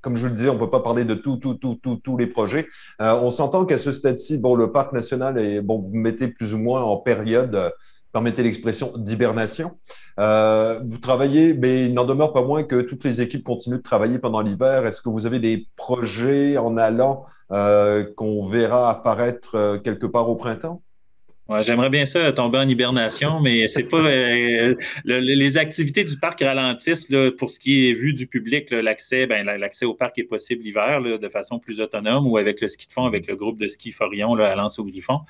comme 0.00 0.16
je 0.16 0.26
le 0.26 0.34
disais, 0.34 0.48
on 0.48 0.54
ne 0.54 0.58
peut 0.58 0.70
pas 0.70 0.80
parler 0.80 1.04
de 1.04 1.14
tout, 1.14 1.36
tout, 1.36 1.54
tout, 1.54 1.76
tous 1.76 2.16
les 2.16 2.26
projets. 2.26 2.68
Euh, 3.00 3.18
on 3.22 3.30
s'entend 3.30 3.64
qu'à 3.64 3.78
ce 3.78 3.92
stade-ci, 3.92 4.38
bon, 4.38 4.54
le 4.54 4.72
parc 4.72 4.92
national 4.92 5.38
est, 5.38 5.60
bon, 5.60 5.78
vous 5.78 5.96
mettez 5.96 6.28
plus 6.28 6.54
ou 6.54 6.58
moins 6.58 6.82
en 6.82 6.96
période, 6.96 7.54
euh, 7.54 7.70
permettez 8.12 8.42
l'expression, 8.42 8.92
d'hibernation. 8.96 9.72
Euh, 10.18 10.80
vous 10.84 10.98
travaillez, 10.98 11.54
mais 11.54 11.86
il 11.86 11.94
n'en 11.94 12.04
demeure 12.04 12.32
pas 12.32 12.42
moins 12.42 12.64
que 12.64 12.80
toutes 12.80 13.04
les 13.04 13.20
équipes 13.20 13.44
continuent 13.44 13.76
de 13.76 13.82
travailler 13.82 14.18
pendant 14.18 14.40
l'hiver. 14.40 14.86
Est-ce 14.86 15.02
que 15.02 15.08
vous 15.08 15.26
avez 15.26 15.40
des 15.40 15.66
projets 15.76 16.56
en 16.56 16.76
allant 16.76 17.26
qu'on 17.50 18.46
verra 18.46 18.90
apparaître 18.90 19.78
quelque 19.82 20.06
part 20.06 20.28
au 20.28 20.36
printemps? 20.36 20.82
J'aimerais 21.62 21.88
bien 21.88 22.04
ça 22.04 22.30
tomber 22.32 22.58
en 22.58 22.68
hibernation, 22.68 23.40
mais 23.40 23.68
c'est 23.68 23.84
pas 23.84 24.04
euh, 24.04 24.74
les 25.04 25.56
activités 25.56 26.04
du 26.04 26.18
parc 26.18 26.42
ralentissent 26.42 27.10
pour 27.38 27.50
ce 27.50 27.58
qui 27.58 27.88
est 27.88 27.94
vu 27.94 28.12
du 28.12 28.26
public. 28.26 28.70
L'accès, 28.70 29.26
ben, 29.26 29.46
l'accès 29.46 29.86
au 29.86 29.94
parc 29.94 30.18
est 30.18 30.24
possible 30.24 30.62
l'hiver 30.62 31.00
de 31.18 31.28
façon 31.30 31.58
plus 31.58 31.80
autonome 31.80 32.26
ou 32.26 32.36
avec 32.36 32.60
le 32.60 32.68
ski 32.68 32.86
de 32.86 32.92
fond, 32.92 33.06
avec 33.06 33.26
le 33.26 33.34
groupe 33.34 33.58
de 33.58 33.66
ski 33.66 33.92
Forion 33.92 34.34
à 34.34 34.54
Lens 34.54 34.78
au 34.78 34.84
Griffon. 34.84 35.20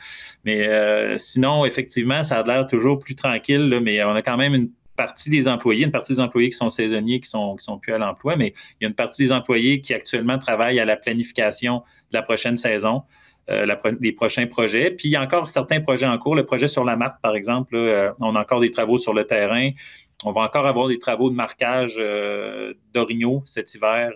Mais 0.45 0.67
euh, 0.67 1.17
sinon, 1.19 1.65
effectivement, 1.65 2.25
ça 2.25 2.41
a 2.41 2.43
l'air 2.43 2.67
toujours 2.67 2.99
plus 2.99 3.15
tranquille, 3.15 3.79
mais 3.81 4.03
on 4.03 4.11
a 4.11 4.23
quand 4.23 4.37
même 4.37 4.55
une 4.55 4.71
partie 4.97 5.31
des 5.31 5.47
employés, 5.47 5.85
une 5.85 5.93
partie 5.93 6.15
des 6.15 6.21
employés 6.21 6.49
qui 6.49 6.57
sont 6.57 6.69
saisonniers, 6.69 7.21
qui 7.21 7.31
sont, 7.31 7.55
qui 7.55 7.65
sont 7.65 7.79
plus 7.79 7.93
à 7.93 7.99
l'emploi, 7.99 8.35
mais 8.35 8.53
il 8.81 8.85
y 8.85 8.87
a 8.87 8.89
une 8.89 8.97
partie 8.97 9.23
des 9.23 9.33
employés 9.33 9.81
qui 9.81 9.95
actuellement 9.95 10.39
travaillent 10.39 10.81
à 10.81 10.85
la 10.85 10.97
planification 10.97 11.85
de 12.11 12.17
la 12.17 12.23
prochaine 12.23 12.57
saison. 12.57 13.05
Euh, 13.51 13.67
les 14.01 14.13
prochains 14.13 14.47
projets. 14.47 14.91
Puis 14.91 15.09
il 15.09 15.13
y 15.13 15.17
a 15.17 15.23
encore 15.23 15.49
certains 15.49 15.81
projets 15.81 16.07
en 16.07 16.19
cours. 16.19 16.35
Le 16.35 16.45
projet 16.45 16.67
sur 16.67 16.85
la 16.85 16.97
map, 16.97 17.19
par 17.23 17.35
exemple, 17.35 17.77
euh, 17.77 18.13
on 18.21 18.37
a 18.37 18.41
encore 18.41 18.61
des 18.61 18.71
travaux 18.71 18.99
sur 18.99 19.15
le 19.15 19.25
terrain. 19.25 19.71
On 20.25 20.33
va 20.33 20.43
encore 20.43 20.67
avoir 20.67 20.89
des 20.89 20.99
travaux 20.99 21.31
de 21.31 21.35
marquage 21.35 21.97
euh, 21.99 22.75
d'orignaux 22.93 23.43
cet 23.47 23.75
hiver 23.75 24.11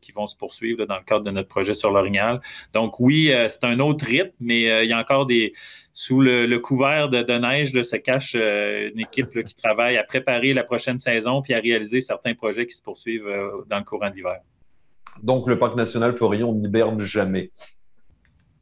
qui 0.00 0.12
vont 0.12 0.28
se 0.28 0.36
poursuivre 0.36 0.84
dans 0.84 0.96
le 0.96 1.02
cadre 1.02 1.24
de 1.24 1.32
notre 1.32 1.48
projet 1.48 1.74
sur 1.74 1.90
l'orignal. 1.90 2.40
Donc 2.72 3.00
oui, 3.00 3.32
c'est 3.48 3.64
un 3.64 3.80
autre 3.80 4.04
rythme, 4.04 4.30
mais 4.40 4.84
il 4.84 4.88
y 4.88 4.92
a 4.92 4.98
encore 4.98 5.26
des... 5.26 5.54
Sous 5.94 6.20
le, 6.20 6.56
couvert 6.58 7.08
de, 7.08 7.38
neige, 7.38 7.72
se 7.82 7.96
cache 7.96 8.34
une 8.34 9.00
équipe 9.00 9.42
qui 9.44 9.56
travaille 9.56 9.96
à 9.96 10.04
préparer 10.04 10.54
la 10.54 10.64
prochaine 10.64 10.98
saison 10.98 11.42
puis 11.42 11.54
à 11.54 11.58
réaliser 11.58 12.00
certains 12.00 12.34
projets 12.34 12.66
qui 12.66 12.76
se 12.76 12.82
poursuivent 12.82 13.28
dans 13.68 13.78
le 13.78 13.84
courant 13.84 14.10
d'hiver. 14.10 14.38
Donc, 15.22 15.48
le 15.48 15.58
Parc 15.58 15.76
national 15.76 16.16
Forillon 16.16 16.54
n'hiberne 16.54 17.02
jamais. 17.02 17.50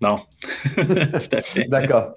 Non. 0.00 0.19
D'accord. 1.69 2.14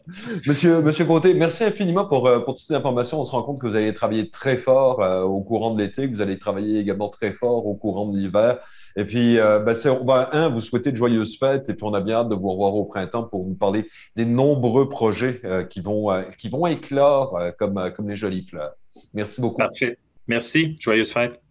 Monsieur, 0.48 0.82
Monsieur 0.82 1.04
Côté, 1.04 1.34
merci 1.34 1.66
infiniment 1.66 2.06
pour, 2.06 2.28
euh, 2.28 2.40
pour 2.40 2.56
toutes 2.56 2.66
ces 2.66 2.76
informations. 2.76 3.20
On 3.20 3.26
se 3.26 3.32
rend 3.32 3.44
compte 3.44 3.60
que 3.60 3.68
vous 3.68 3.76
allez 3.76 3.94
travailler 3.94 4.30
très 4.30 4.56
fort 4.56 5.04
euh, 5.04 5.24
au 5.24 5.42
courant 5.42 5.74
de 5.74 5.82
l'été, 5.82 6.10
que 6.10 6.16
vous 6.16 6.22
allez 6.22 6.40
travailler 6.40 6.80
également 6.80 7.10
très 7.10 7.32
fort 7.32 7.68
au 7.68 7.76
courant 7.76 8.10
de 8.10 8.18
l'hiver. 8.18 8.60
Et 8.96 9.04
puis, 9.04 9.38
euh, 9.38 9.60
ben, 9.60 9.76
on 10.00 10.06
va, 10.06 10.30
un, 10.32 10.48
vous 10.48 10.62
souhaiter 10.62 10.94
de 10.94 10.98
joyeuses 10.98 11.38
fêtes 11.38 11.70
et 11.70 11.74
puis 11.74 11.84
on 11.84 11.94
a 11.94 12.00
bien 12.00 12.18
hâte 12.18 12.30
de 12.30 12.36
vous 12.36 12.52
revoir 12.52 12.74
au 12.76 12.86
printemps 12.86 13.24
pour 13.24 13.46
nous 13.46 13.56
parler 13.56 13.86
des 14.16 14.26
nombreux 14.26 14.88
projets 14.88 15.42
qui, 15.70 15.82
vont, 15.82 16.10
qui 16.38 16.50
vont 16.50 16.68
éclore 16.68 17.38
comme, 17.58 17.92
comme 17.96 18.08
les 18.08 18.16
jolies 18.16 18.44
fleurs. 18.44 18.76
Merci 19.14 19.42
beaucoup. 19.42 19.58
Parfait. 19.58 19.98
Merci. 20.28 20.76
Joyeuses 20.80 21.12
fêtes. 21.12 21.42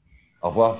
Au 0.40 0.49
revoir. 0.49 0.79